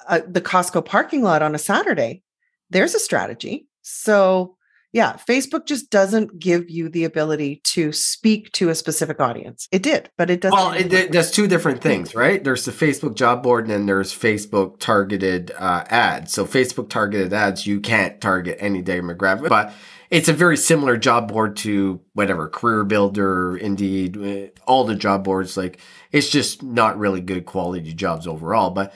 uh, 0.07 0.21
the 0.27 0.41
Costco 0.41 0.85
parking 0.85 1.23
lot 1.23 1.41
on 1.41 1.55
a 1.55 1.59
Saturday. 1.59 2.23
There's 2.69 2.95
a 2.95 2.99
strategy. 2.99 3.67
So, 3.81 4.55
yeah, 4.91 5.17
Facebook 5.27 5.65
just 5.65 5.89
doesn't 5.89 6.39
give 6.39 6.69
you 6.69 6.89
the 6.89 7.03
ability 7.03 7.61
to 7.63 7.91
speak 7.91 8.51
to 8.53 8.69
a 8.69 8.75
specific 8.75 9.19
audience. 9.19 9.67
It 9.71 9.83
did, 9.83 10.09
but 10.17 10.29
it 10.29 10.41
doesn't. 10.41 10.57
Well, 10.57 10.73
it, 10.73 11.11
there's 11.11 11.31
two 11.31 11.47
different 11.47 11.81
things, 11.81 12.15
right? 12.15 12.43
There's 12.43 12.65
the 12.65 12.71
Facebook 12.71 13.15
job 13.15 13.43
board 13.43 13.65
and 13.65 13.71
then 13.71 13.85
there's 13.85 14.13
Facebook 14.13 14.79
targeted 14.79 15.51
uh, 15.57 15.85
ads. 15.89 16.33
So, 16.33 16.45
Facebook 16.45 16.89
targeted 16.89 17.33
ads, 17.33 17.65
you 17.65 17.79
can't 17.79 18.19
target 18.21 18.57
any 18.59 18.83
demographic, 18.83 19.49
but 19.49 19.73
it's 20.09 20.27
a 20.27 20.33
very 20.33 20.57
similar 20.57 20.97
job 20.97 21.27
board 21.27 21.55
to 21.57 22.01
whatever 22.13 22.49
career 22.49 22.83
builder 22.83 23.55
indeed 23.57 24.17
uh, 24.17 24.61
all 24.65 24.83
the 24.83 24.95
job 24.95 25.23
boards 25.23 25.55
like 25.55 25.79
it's 26.11 26.29
just 26.29 26.63
not 26.63 26.97
really 26.97 27.21
good 27.21 27.45
quality 27.45 27.93
jobs 27.93 28.27
overall 28.27 28.71
but 28.71 28.93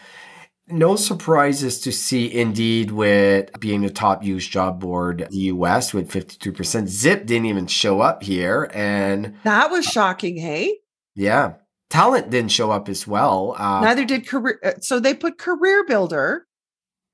no 0.68 0.96
surprises 0.96 1.82
to 1.82 1.92
see 1.92 2.34
indeed 2.34 2.92
with 2.92 3.50
being 3.60 3.82
the 3.82 3.90
top 3.90 4.24
used 4.24 4.52
job 4.52 4.80
board 4.80 5.22
in 5.22 5.30
the 5.30 5.48
us 5.48 5.94
with 5.94 6.10
52% 6.10 6.88
zip 6.88 7.26
didn't 7.26 7.46
even 7.46 7.68
show 7.68 8.02
up 8.02 8.24
here 8.24 8.70
and 8.74 9.36
that 9.44 9.70
was 9.72 9.86
shocking 9.86 10.38
hey 10.38 10.78
yeah 11.16 11.54
talent 11.90 12.30
didn't 12.30 12.52
show 12.52 12.72
up 12.72 12.88
as 12.88 13.06
well 13.06 13.56
uh, 13.58 13.82
neither 13.82 14.06
did 14.06 14.28
career 14.28 14.60
uh, 14.64 14.72
so 14.80 15.00
they 15.00 15.14
put 15.14 15.38
career 15.38 15.86
builder 15.86 16.48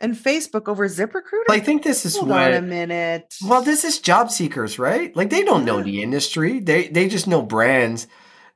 and 0.01 0.15
Facebook 0.15 0.67
over 0.67 0.87
ZipRecruiter? 0.87 1.49
I 1.49 1.59
think 1.59 1.83
this 1.83 2.05
is 2.05 2.15
Hold 2.15 2.29
what. 2.29 2.53
On 2.53 2.53
a 2.53 2.61
minute. 2.61 3.35
Well, 3.45 3.61
this 3.61 3.83
is 3.83 3.99
job 3.99 4.31
seekers, 4.31 4.79
right? 4.79 5.15
Like 5.15 5.29
they 5.29 5.43
don't 5.43 5.61
yeah. 5.61 5.65
know 5.65 5.83
the 5.83 6.01
industry. 6.01 6.59
They 6.59 6.87
they 6.87 7.09
just 7.09 7.27
know 7.27 7.41
brands 7.41 8.07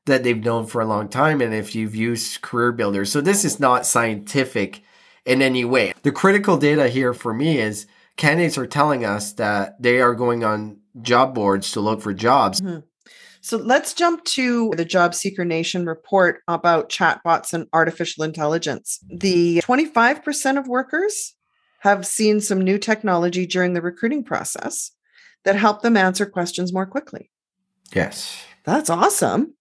that 0.06 0.24
they've 0.24 0.44
known 0.44 0.66
for 0.66 0.82
a 0.82 0.86
long 0.86 1.08
time, 1.08 1.42
and 1.42 1.54
if 1.54 1.76
you've 1.76 1.96
used 1.96 2.42
Career 2.42 2.72
Builder, 2.72 3.06
so 3.06 3.22
this 3.22 3.46
is 3.46 3.60
not 3.60 3.86
scientific 3.86 4.84
in 5.26 5.42
any 5.42 5.64
way. 5.64 5.94
The 6.04 6.12
critical 6.12 6.58
data 6.58 6.90
here 6.90 7.14
for 7.14 7.34
me 7.34 7.60
is 7.60 7.88
candidates 8.18 8.58
are 8.58 8.68
telling 8.68 9.06
us 9.06 9.34
that 9.34 9.82
they 9.82 10.02
are 10.02 10.14
going 10.14 10.44
on 10.44 10.78
job 11.02 11.34
boards 11.34 11.72
to 11.72 11.80
look 11.80 12.02
for 12.02 12.14
jobs. 12.14 12.62
Mm-hmm. 12.62 12.80
So 13.42 13.58
let's 13.58 13.94
jump 13.94 14.24
to 14.26 14.72
the 14.78 14.86
Job 14.86 15.14
Seeker 15.14 15.44
Nation 15.44 15.86
report 15.86 16.42
about 16.48 16.90
chatbots 16.90 17.52
and 17.52 17.68
artificial 17.74 18.24
intelligence. 18.24 19.00
The 19.10 19.62
25% 19.66 20.58
of 20.58 20.68
workers 20.68 21.36
have 21.80 22.08
seen 22.08 22.40
some 22.40 22.62
new 22.62 22.78
technology 22.78 23.46
during 23.46 23.74
the 23.74 23.82
recruiting 23.82 24.24
process 24.24 24.92
that 25.44 25.58
help 25.58 25.82
them 25.82 25.98
answer 25.98 26.26
questions 26.26 26.72
more 26.72 26.86
quickly. 26.86 27.30
Yes. 27.94 28.46
That's 28.64 28.90
awesome. 28.90 29.56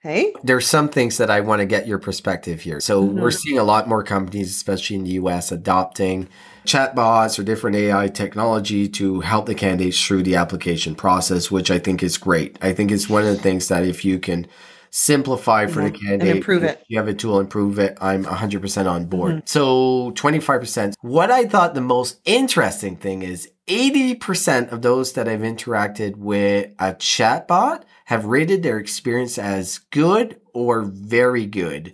Hey. 0.00 0.32
There's 0.42 0.66
some 0.66 0.88
things 0.88 1.16
that 1.18 1.30
I 1.30 1.40
want 1.40 1.60
to 1.60 1.66
get 1.66 1.86
your 1.86 1.98
perspective 1.98 2.60
here. 2.60 2.80
So 2.80 3.02
mm-hmm. 3.02 3.20
we're 3.20 3.30
seeing 3.30 3.58
a 3.58 3.64
lot 3.64 3.88
more 3.88 4.02
companies, 4.02 4.50
especially 4.50 4.96
in 4.96 5.04
the 5.04 5.10
US, 5.12 5.50
adopting 5.50 6.28
chatbots 6.64 7.38
or 7.38 7.42
different 7.42 7.76
AI 7.76 8.08
technology 8.08 8.88
to 8.88 9.20
help 9.20 9.46
the 9.46 9.54
candidates 9.54 10.04
through 10.04 10.22
the 10.24 10.36
application 10.36 10.94
process, 10.94 11.50
which 11.50 11.70
I 11.70 11.78
think 11.78 12.02
is 12.02 12.18
great. 12.18 12.58
I 12.60 12.72
think 12.72 12.90
it's 12.90 13.08
one 13.08 13.22
of 13.22 13.28
the 13.28 13.42
things 13.42 13.68
that 13.68 13.84
if 13.84 14.04
you 14.04 14.18
can 14.18 14.46
simplify 14.90 15.66
for 15.66 15.82
the 15.82 15.90
candidate 15.90 16.28
and 16.28 16.38
improve 16.38 16.62
it. 16.62 16.82
You 16.88 16.96
have 16.98 17.08
a 17.08 17.12
tool, 17.12 17.38
improve 17.38 17.78
it. 17.78 17.98
I'm 18.00 18.24
100% 18.24 18.90
on 18.90 19.04
board. 19.04 19.32
Mm-hmm. 19.32 19.46
So 19.46 20.12
25%. 20.12 20.94
What 21.02 21.30
I 21.30 21.44
thought 21.44 21.74
the 21.74 21.82
most 21.82 22.18
interesting 22.24 22.96
thing 22.96 23.22
is 23.22 23.50
80% 23.66 24.72
of 24.72 24.80
those 24.80 25.12
that 25.12 25.28
I've 25.28 25.40
interacted 25.40 26.16
with 26.16 26.70
a 26.78 26.94
chatbot 26.94 27.82
have 28.06 28.24
rated 28.24 28.62
their 28.62 28.78
experience 28.78 29.36
as 29.36 29.78
good 29.90 30.40
or 30.52 30.82
very 30.82 31.44
good. 31.44 31.92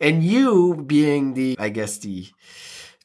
And 0.00 0.24
you 0.24 0.82
being 0.86 1.34
the, 1.34 1.56
I 1.58 1.68
guess, 1.68 1.98
the 1.98 2.26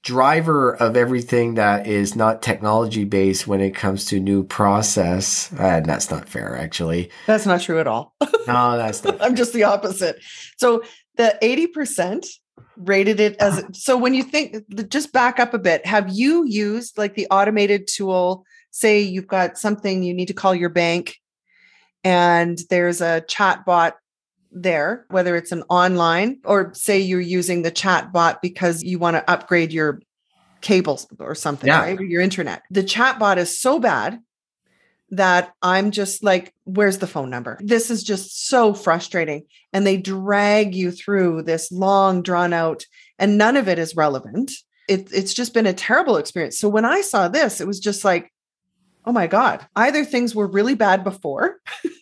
driver 0.02 0.76
of 0.76 0.98
everything 0.98 1.54
that 1.56 1.86
is 1.86 2.16
not 2.16 2.42
technology 2.42 3.04
based 3.04 3.46
when 3.46 3.62
it 3.62 3.76
comes 3.76 4.06
to 4.06 4.20
new 4.20 4.44
process. 4.44 5.52
And 5.60 5.86
that's 5.86 6.10
not 6.10 6.28
fair, 6.28 6.58
actually. 6.58 7.12
That's 7.28 7.46
not 7.46 7.62
true 7.62 7.80
at 7.80 7.88
all. 7.88 8.16
no, 8.48 8.78
that's 8.78 9.04
not. 9.04 9.18
I'm 9.22 9.36
just 9.36 9.54
the 9.54 9.64
opposite. 9.64 10.20
So 10.58 10.82
the 11.18 11.38
80% 11.42 12.26
rated 12.76 13.20
it 13.20 13.36
as 13.40 13.64
so 13.74 13.98
when 13.98 14.16
you 14.16 14.24
think 14.24 14.64
just 14.90 15.14
back 15.14 15.40
up 15.40 15.54
a 15.54 15.60
bit 15.60 15.86
have 15.86 16.10
you 16.10 16.46
used 16.46 16.98
like 16.98 17.16
the 17.16 17.28
automated 17.32 17.88
tool 17.88 18.46
say 18.72 19.00
you've 19.00 19.28
got 19.28 19.58
something 19.58 20.04
you 20.04 20.14
need 20.14 20.28
to 20.28 20.34
call 20.34 20.54
your 20.54 20.70
bank 20.70 21.20
and 22.08 22.58
there's 22.70 23.02
a 23.02 23.20
chat 23.20 23.66
bot 23.66 23.98
there, 24.50 25.06
whether 25.10 25.36
it's 25.36 25.52
an 25.52 25.64
online 25.70 26.40
or 26.46 26.74
say 26.74 27.02
you're 27.02 27.20
using 27.20 27.64
the 27.64 27.72
chat 27.72 28.14
bot 28.14 28.42
because 28.42 28.82
you 28.82 28.98
want 28.98 29.18
to 29.18 29.30
upgrade 29.30 29.74
your 29.74 30.02
cables 30.62 31.06
or 31.20 31.36
something, 31.36 31.68
yeah. 31.68 31.82
right? 31.82 32.00
Or 32.00 32.06
your 32.06 32.22
internet. 32.22 32.64
The 32.72 32.84
chat 32.84 33.20
bot 33.20 33.38
is 33.38 33.60
so 33.60 33.78
bad 33.78 34.20
that 35.10 35.52
I'm 35.62 35.92
just 35.92 36.24
like, 36.24 36.54
where's 36.64 37.00
the 37.00 37.08
phone 37.08 37.30
number? 37.30 37.60
This 37.60 37.92
is 37.92 38.06
just 38.06 38.48
so 38.48 38.74
frustrating. 38.74 39.44
And 39.74 39.86
they 39.86 39.98
drag 39.98 40.76
you 40.76 40.92
through 40.92 41.44
this 41.44 41.74
long, 41.74 42.22
drawn 42.22 42.54
out, 42.54 42.86
and 43.20 43.38
none 43.38 43.58
of 43.58 43.68
it 43.68 43.80
is 43.80 43.98
relevant. 43.98 44.54
It, 44.88 45.12
it's 45.12 45.34
just 45.34 45.54
been 45.54 45.68
a 45.68 45.74
terrible 45.74 46.16
experience. 46.16 46.58
So 46.58 46.70
when 46.70 46.86
I 46.86 47.02
saw 47.02 47.28
this, 47.28 47.60
it 47.60 47.68
was 47.68 47.82
just 47.82 48.06
like, 48.06 48.32
oh 49.08 49.12
my 49.12 49.26
God, 49.26 49.66
either 49.76 50.06
things 50.06 50.36
were 50.36 50.46
really 50.46 50.76
bad 50.76 51.04
before 51.04 51.60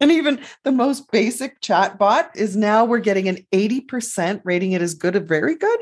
And 0.00 0.12
even 0.12 0.40
the 0.62 0.72
most 0.72 1.10
basic 1.10 1.60
chat 1.60 1.98
bot 1.98 2.30
is 2.34 2.56
now 2.56 2.84
we're 2.84 2.98
getting 2.98 3.28
an 3.28 3.38
80% 3.52 4.42
rating 4.44 4.72
it 4.72 4.82
as 4.82 4.94
good 4.94 5.16
or 5.16 5.20
very 5.20 5.56
good. 5.56 5.80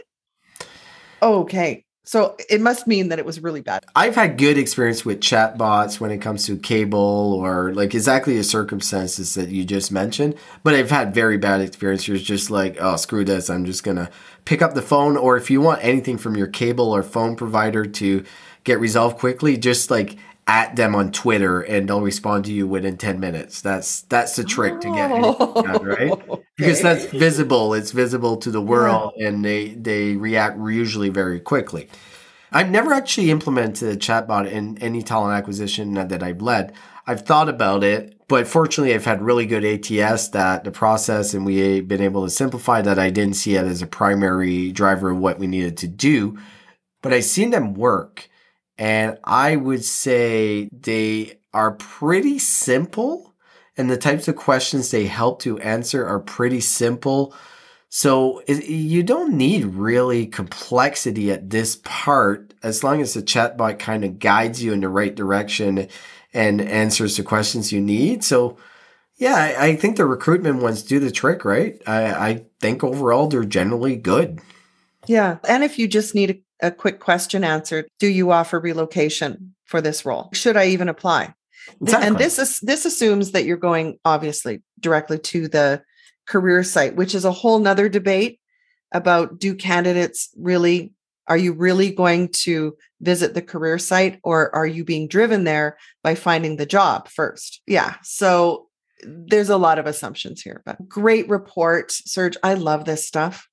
Okay. 1.21 1.85
So 2.07 2.37
it 2.51 2.61
must 2.61 2.87
mean 2.87 3.09
that 3.09 3.19
it 3.19 3.25
was 3.25 3.43
really 3.43 3.63
bad. 3.63 3.83
I've 3.97 4.15
had 4.15 4.37
good 4.37 4.59
experience 4.59 5.07
with 5.07 5.23
chat 5.23 5.57
bots 5.57 6.01
when 6.01 6.11
it 6.11 6.19
comes 6.19 6.45
to 6.47 6.59
cable 6.59 7.33
or 7.33 7.73
like 7.73 7.95
exactly 7.95 8.37
the 8.37 8.45
circumstances 8.45 9.35
that 9.35 9.49
you 9.49 9.65
just 9.65 9.91
mentioned. 9.91 10.35
But 10.63 10.75
I've 10.75 10.91
had 10.91 11.15
very 11.15 11.39
bad 11.39 11.63
experiences 11.63 12.23
just 12.23 12.51
like, 12.51 12.77
oh, 12.79 12.97
screw 12.97 13.25
this. 13.25 13.49
I'm 13.49 13.65
just 13.65 13.85
going 13.85 13.97
to 13.97 14.11
pick 14.45 14.61
up 14.61 14.75
the 14.75 14.83
phone. 14.83 15.17
Or 15.17 15.39
if 15.39 15.51
you 15.51 15.63
want 15.63 15.83
anything 15.83 16.19
from 16.19 16.37
your 16.37 16.47
cable 16.47 16.93
or 16.93 17.03
phone 17.03 17.37
provider 17.37 17.87
to 17.87 18.23
get 18.65 18.79
resolved 18.79 19.19
quickly, 19.19 19.57
just 19.57 19.91
like 19.91 20.19
at 20.47 20.77
them 20.77 20.95
on 20.95 21.11
Twitter 21.11 21.61
and 21.63 21.89
they'll 21.89 22.03
respond 22.03 22.45
to 22.45 22.53
you 22.53 22.67
within 22.67 22.97
10 22.97 23.19
minutes. 23.19 23.63
That's 23.63 24.03
that's 24.03 24.37
the 24.37 24.45
trick 24.45 24.81
to 24.81 24.93
get 24.93 25.11
oh, 25.13 25.63
done, 25.63 25.85
right? 25.85 26.13
Okay. 26.35 26.43
Because 26.57 26.83
that's 26.83 27.07
visible. 27.07 27.75
It's 27.75 27.91
visible 27.91 28.37
to 28.37 28.51
the 28.51 28.61
world 28.61 29.15
yeah. 29.17 29.29
and 29.29 29.45
they 29.45 29.71
they 29.71 30.15
react 30.15 30.57
usually 30.59 31.09
very 31.09 31.41
quickly. 31.41 31.89
I've 32.53 32.71
never 32.71 32.93
actually 32.93 33.33
implemented 33.33 33.89
a 33.89 33.97
chatbot 33.97 34.49
in 34.49 34.79
any 34.79 35.03
talent 35.03 35.35
acquisition 35.35 35.95
that 35.95 36.23
I've 36.23 36.41
led. 36.41 36.73
I've 37.07 37.23
thought 37.23 37.49
about 37.49 37.83
it, 37.83 38.21
but 38.29 38.47
fortunately 38.47 38.95
I've 38.95 39.05
had 39.05 39.21
really 39.21 39.47
good 39.47 39.65
ATS 39.65 40.29
that 40.29 40.63
the 40.63 40.71
process 40.71 41.35
and 41.35 41.45
we've 41.45 41.89
been 41.89 42.01
able 42.01 42.25
to 42.25 42.31
simplify 42.31 42.81
that 42.83 42.99
I 42.99 43.11
didn't 43.11 43.35
see 43.35 43.57
it 43.57 43.65
as 43.65 43.83
a 43.83 43.87
primary 43.87 44.71
driver 44.71 45.11
of 45.11 45.19
what 45.19 45.39
we 45.39 45.49
needed 45.49 45.77
to 45.79 45.89
do. 45.89 46.39
But 47.03 47.13
I've 47.13 47.25
seen 47.25 47.51
them 47.51 47.75
work 47.75 48.29
and 48.79 49.19
I 49.25 49.57
would 49.57 49.85
say 49.85 50.69
they 50.73 51.39
are 51.53 51.73
pretty 51.73 52.39
simple. 52.39 53.35
And 53.77 53.91
the 53.91 53.97
types 53.97 54.29
of 54.29 54.37
questions 54.37 54.91
they 54.91 55.07
help 55.07 55.41
to 55.43 55.59
answer 55.59 56.07
are 56.07 56.21
pretty 56.21 56.61
simple. 56.61 57.35
So 57.89 58.43
you 58.49 59.03
don't 59.05 59.35
need 59.35 59.67
really 59.67 60.27
complexity 60.27 61.31
at 61.31 61.51
this 61.51 61.77
part 61.85 62.55
as 62.63 62.83
long 62.83 63.01
as 63.01 63.15
the 63.15 63.23
chatbot 63.23 63.79
kind 63.79 64.05
of 64.05 64.19
guides 64.19 64.63
you 64.63 64.73
in 64.73 64.81
the 64.81 64.89
right 64.89 65.15
direction 65.15 65.89
and 66.33 66.61
answers 66.61 67.17
the 67.17 67.23
questions 67.23 67.73
you 67.73 67.81
need. 67.81 68.25
So, 68.25 68.57
yeah, 69.17 69.55
I, 69.57 69.77
think 69.77 69.97
the 69.97 70.07
recruitment 70.07 70.61
ones 70.61 70.83
do 70.83 70.99
the 70.99 71.13
trick, 71.13 71.45
right? 71.45 71.81
I, 71.87 72.05
I 72.31 72.45
think 72.61 72.83
overall 72.83 73.29
they're 73.29 73.45
generally 73.45 73.95
good. 73.95 74.41
Yeah. 75.07 75.39
And 75.47 75.63
if 75.63 75.79
you 75.79 75.87
just 75.87 76.17
need 76.17 76.43
a, 76.63 76.71
quick 76.71 77.01
question 77.01 77.45
answered, 77.45 77.87
do 77.99 78.07
you 78.07 78.31
offer 78.31 78.59
relocation 78.61 79.55
for 79.65 79.81
this 79.81 80.05
role? 80.05 80.31
Should 80.33 80.57
I 80.57 80.69
even 80.69 80.89
apply? 80.89 81.35
Exactly. 81.81 82.07
And 82.07 82.19
this 82.19 82.39
is 82.39 82.61
this 82.61 82.85
assumes 82.85 83.33
that 83.33 83.45
you're 83.45 83.57
going 83.57 83.99
obviously 84.05 84.63
directly 84.81 85.19
to 85.19 85.49
the 85.49 85.83
career 86.27 86.63
site, 86.63 86.95
which 86.95 87.15
is 87.15 87.25
a 87.25 87.33
whole 87.33 87.59
nother 87.59 87.89
debate 87.89 88.39
about 88.93 89.39
do 89.39 89.55
candidates 89.55 90.31
really 90.37 90.93
are 91.27 91.37
you 91.37 91.53
really 91.53 91.91
going 91.91 92.29
to 92.29 92.77
visit 93.01 93.35
the 93.35 93.43
career 93.43 93.79
site 93.79 94.21
or 94.23 94.55
are 94.55 94.67
you 94.67 94.85
being 94.85 95.09
driven 95.09 95.45
there 95.45 95.79
by 96.03 96.15
finding 96.15 96.57
the 96.57 96.67
job 96.67 97.09
first? 97.09 97.63
Yeah. 97.67 97.95
So 98.03 98.69
there's 99.03 99.49
a 99.49 99.57
lot 99.57 99.79
of 99.79 99.87
assumptions 99.87 100.43
here, 100.43 100.63
but 100.67 100.89
great 100.89 101.29
report, 101.29 101.93
Serge. 101.93 102.37
I 102.43 102.55
love 102.55 102.85
this 102.85 103.07
stuff. 103.07 103.49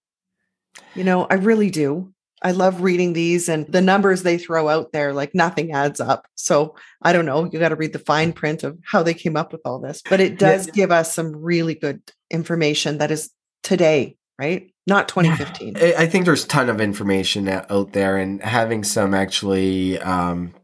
You 0.96 1.04
know, 1.04 1.26
I 1.30 1.36
really 1.36 1.70
do. 1.70 2.14
I 2.42 2.52
love 2.52 2.82
reading 2.82 3.14
these 3.14 3.50
and 3.50 3.68
the 3.68 3.82
numbers 3.82 4.24
they 4.24 4.38
throw 4.38 4.68
out 4.68 4.92
there, 4.92 5.14
like 5.14 5.36
nothing 5.36 5.72
adds 5.72 6.00
up. 6.00 6.28
So 6.36 6.76
I 7.02 7.14
don't 7.14 7.26
know. 7.26 7.46
You 7.46 7.60
got 7.60 7.70
to 7.70 7.76
read 7.76 7.94
the 7.94 8.00
fine 8.00 8.34
print 8.34 8.64
of 8.64 8.80
how 8.84 9.04
they 9.04 9.14
came 9.14 9.38
up 9.38 9.52
with 9.52 9.62
all 9.64 9.80
this, 9.80 10.02
but 10.10 10.20
it 10.20 10.40
does 10.40 10.68
yeah. 10.68 10.74
give 10.74 10.92
us 10.92 11.14
some 11.14 11.36
really 11.36 11.76
good 11.76 12.02
information 12.32 12.98
that 12.98 13.12
is 13.12 13.30
today, 13.62 14.18
right? 14.40 14.72
Not 14.88 15.08
2015. 15.08 15.78
I 15.78 16.08
think 16.08 16.26
there's 16.26 16.46
a 16.46 16.48
ton 16.48 16.70
of 16.70 16.82
information 16.82 17.48
out 17.48 17.94
there 17.94 18.18
and 18.18 18.42
having 18.42 18.84
some 18.84 19.14
actually 19.14 20.00
um, 20.00 20.56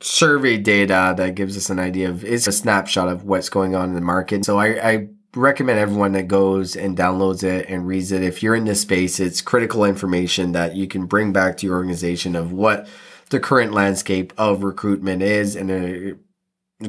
survey 0.00 0.58
data 0.58 1.14
that 1.16 1.36
gives 1.36 1.56
us 1.56 1.70
an 1.70 1.78
idea 1.78 2.08
of 2.08 2.24
is 2.24 2.48
a 2.48 2.52
snapshot 2.52 3.08
of 3.08 3.24
what's 3.24 3.48
going 3.48 3.76
on 3.76 3.90
in 3.90 3.94
the 3.94 4.00
market. 4.00 4.44
So 4.44 4.58
I, 4.58 4.66
I 4.90 5.08
recommend 5.34 5.78
everyone 5.78 6.12
that 6.12 6.28
goes 6.28 6.76
and 6.76 6.96
downloads 6.96 7.42
it 7.42 7.68
and 7.68 7.86
reads 7.86 8.12
it. 8.12 8.22
If 8.22 8.42
you're 8.42 8.54
in 8.54 8.64
this 8.64 8.80
space, 8.80 9.20
it's 9.20 9.40
critical 9.40 9.84
information 9.84 10.52
that 10.52 10.74
you 10.76 10.86
can 10.86 11.06
bring 11.06 11.32
back 11.32 11.56
to 11.58 11.66
your 11.66 11.76
organization 11.76 12.36
of 12.36 12.52
what 12.52 12.88
the 13.30 13.40
current 13.40 13.72
landscape 13.72 14.32
of 14.38 14.62
recruitment 14.62 15.22
is 15.22 15.56
and 15.56 15.70
the 15.70 16.18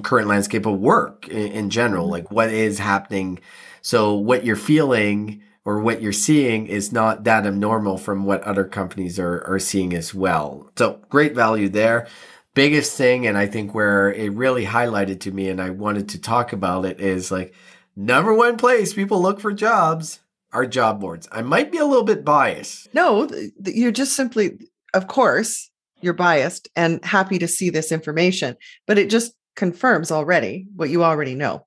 current 0.01 0.27
landscape 0.27 0.65
of 0.65 0.79
work 0.79 1.27
in, 1.27 1.51
in 1.51 1.69
general, 1.69 2.07
like 2.09 2.31
what 2.31 2.49
is 2.49 2.79
happening. 2.79 3.39
So 3.81 4.13
what 4.13 4.45
you're 4.45 4.55
feeling 4.55 5.41
or 5.63 5.79
what 5.79 6.01
you're 6.01 6.11
seeing 6.11 6.67
is 6.67 6.91
not 6.91 7.23
that 7.23 7.45
abnormal 7.45 7.97
from 7.97 8.25
what 8.25 8.43
other 8.43 8.65
companies 8.65 9.19
are, 9.19 9.43
are 9.47 9.59
seeing 9.59 9.93
as 9.93 10.13
well. 10.13 10.69
So 10.77 11.01
great 11.09 11.33
value 11.33 11.69
there. 11.69 12.07
Biggest 12.53 12.95
thing, 12.95 13.27
and 13.27 13.37
I 13.37 13.47
think 13.47 13.73
where 13.73 14.13
it 14.13 14.31
really 14.31 14.65
highlighted 14.65 15.19
to 15.21 15.31
me, 15.31 15.49
and 15.49 15.61
I 15.61 15.71
wanted 15.71 16.09
to 16.09 16.21
talk 16.21 16.53
about 16.53 16.85
it, 16.85 17.01
is 17.01 17.31
like 17.31 17.53
number 17.95 18.33
one 18.33 18.57
place 18.57 18.93
people 18.93 19.21
look 19.21 19.39
for 19.39 19.53
jobs 19.53 20.19
are 20.51 20.65
job 20.65 21.01
boards. 21.01 21.27
I 21.31 21.41
might 21.41 21.71
be 21.71 21.77
a 21.77 21.85
little 21.85 22.03
bit 22.03 22.23
biased. 22.23 22.93
No, 22.93 23.29
you're 23.65 23.91
just 23.91 24.15
simply, 24.15 24.57
of 24.93 25.07
course, 25.07 25.69
you're 26.01 26.13
biased 26.13 26.69
and 26.75 27.03
happy 27.03 27.39
to 27.39 27.47
see 27.47 27.69
this 27.69 27.91
information, 27.91 28.55
but 28.87 28.97
it 28.97 29.09
just 29.09 29.33
confirms 29.55 30.11
already 30.11 30.67
what 30.75 30.89
you 30.89 31.03
already 31.03 31.35
know. 31.35 31.65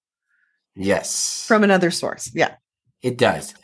Yes. 0.75 1.45
From 1.47 1.65
another 1.65 1.91
source. 1.91 2.31
Yeah. 2.35 2.55
It 3.03 3.19
does. 3.19 3.55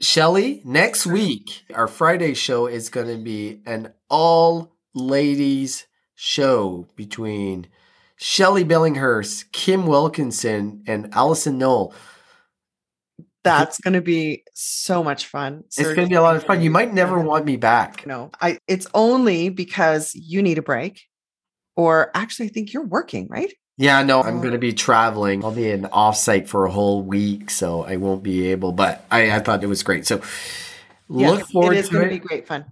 Shelly, 0.00 0.62
next 0.64 1.06
week, 1.06 1.64
our 1.74 1.86
Friday 1.86 2.34
show 2.34 2.66
is 2.66 2.88
going 2.88 3.08
to 3.08 3.22
be 3.22 3.60
an 3.66 3.92
all 4.08 4.72
ladies 4.94 5.86
show 6.14 6.88
between 6.96 7.66
Shelly 8.22 8.66
Billinghurst, 8.66 9.50
Kim 9.50 9.86
Wilkinson, 9.86 10.84
and 10.86 11.08
Allison 11.14 11.56
Knoll. 11.56 11.94
That's 13.42 13.80
going 13.80 13.94
to 13.94 14.02
be 14.02 14.44
so 14.52 15.02
much 15.02 15.24
fun. 15.24 15.64
It's 15.64 15.78
going 15.78 15.94
to 15.94 16.06
be 16.06 16.16
a 16.16 16.20
lot 16.20 16.36
of 16.36 16.44
fun. 16.44 16.60
You 16.60 16.70
might 16.70 16.92
never 16.92 17.18
want 17.18 17.46
me 17.46 17.56
back. 17.56 18.06
No, 18.06 18.30
I. 18.38 18.58
It's 18.68 18.86
only 18.92 19.48
because 19.48 20.14
you 20.14 20.42
need 20.42 20.58
a 20.58 20.62
break, 20.62 21.00
or 21.76 22.10
actually, 22.14 22.46
I 22.46 22.48
think 22.50 22.74
you're 22.74 22.84
working, 22.84 23.26
right? 23.30 23.50
Yeah, 23.78 24.02
no, 24.02 24.22
I'm 24.22 24.40
going 24.40 24.52
to 24.52 24.58
be 24.58 24.74
traveling. 24.74 25.42
I'll 25.42 25.52
be 25.52 25.70
in 25.70 25.84
offsite 25.84 26.46
for 26.46 26.66
a 26.66 26.70
whole 26.70 27.02
week, 27.02 27.48
so 27.48 27.84
I 27.84 27.96
won't 27.96 28.22
be 28.22 28.48
able. 28.48 28.72
But 28.72 29.02
I, 29.10 29.30
I 29.30 29.38
thought 29.38 29.64
it 29.64 29.68
was 29.68 29.82
great. 29.82 30.06
So 30.06 30.20
look 31.08 31.48
forward. 31.48 31.70
To 31.70 31.76
it. 31.76 31.78
It 31.78 31.84
is 31.84 31.88
going 31.88 32.04
to 32.04 32.10
be 32.10 32.18
great 32.18 32.46
fun. 32.46 32.66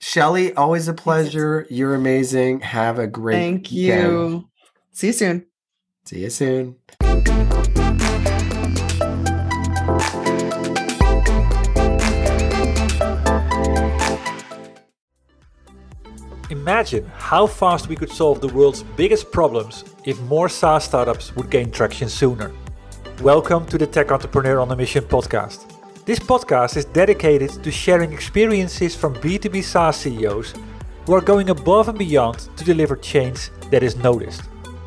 Shelly, 0.00 0.52
always 0.52 0.88
a 0.88 0.92
pleasure. 0.92 1.66
You're 1.70 1.94
amazing. 1.94 2.60
Have 2.60 2.98
a 2.98 3.06
great. 3.06 3.36
Thank 3.36 3.72
you. 3.72 4.50
See 4.96 5.08
you 5.08 5.12
soon. 5.12 5.46
See 6.04 6.20
you 6.20 6.30
soon. 6.30 6.76
Imagine 16.48 17.10
how 17.16 17.48
fast 17.48 17.88
we 17.88 17.96
could 17.96 18.08
solve 18.08 18.40
the 18.40 18.46
world's 18.54 18.84
biggest 18.96 19.32
problems 19.32 19.82
if 20.04 20.20
more 20.20 20.48
SaaS 20.48 20.84
startups 20.84 21.34
would 21.34 21.50
gain 21.50 21.72
traction 21.72 22.08
sooner. 22.08 22.52
Welcome 23.20 23.66
to 23.66 23.78
the 23.78 23.88
Tech 23.88 24.12
Entrepreneur 24.12 24.60
on 24.60 24.70
a 24.70 24.76
Mission 24.76 25.02
podcast. 25.02 25.72
This 26.04 26.20
podcast 26.20 26.76
is 26.76 26.84
dedicated 26.84 27.50
to 27.64 27.72
sharing 27.72 28.12
experiences 28.12 28.94
from 28.94 29.16
B2B 29.16 29.64
SaaS 29.64 29.96
CEOs 29.96 30.54
who 31.04 31.14
are 31.14 31.20
going 31.20 31.50
above 31.50 31.88
and 31.88 31.98
beyond 31.98 32.48
to 32.56 32.64
deliver 32.64 32.94
change 32.94 33.50
that 33.72 33.82
is 33.82 33.96
noticed. 33.96 34.42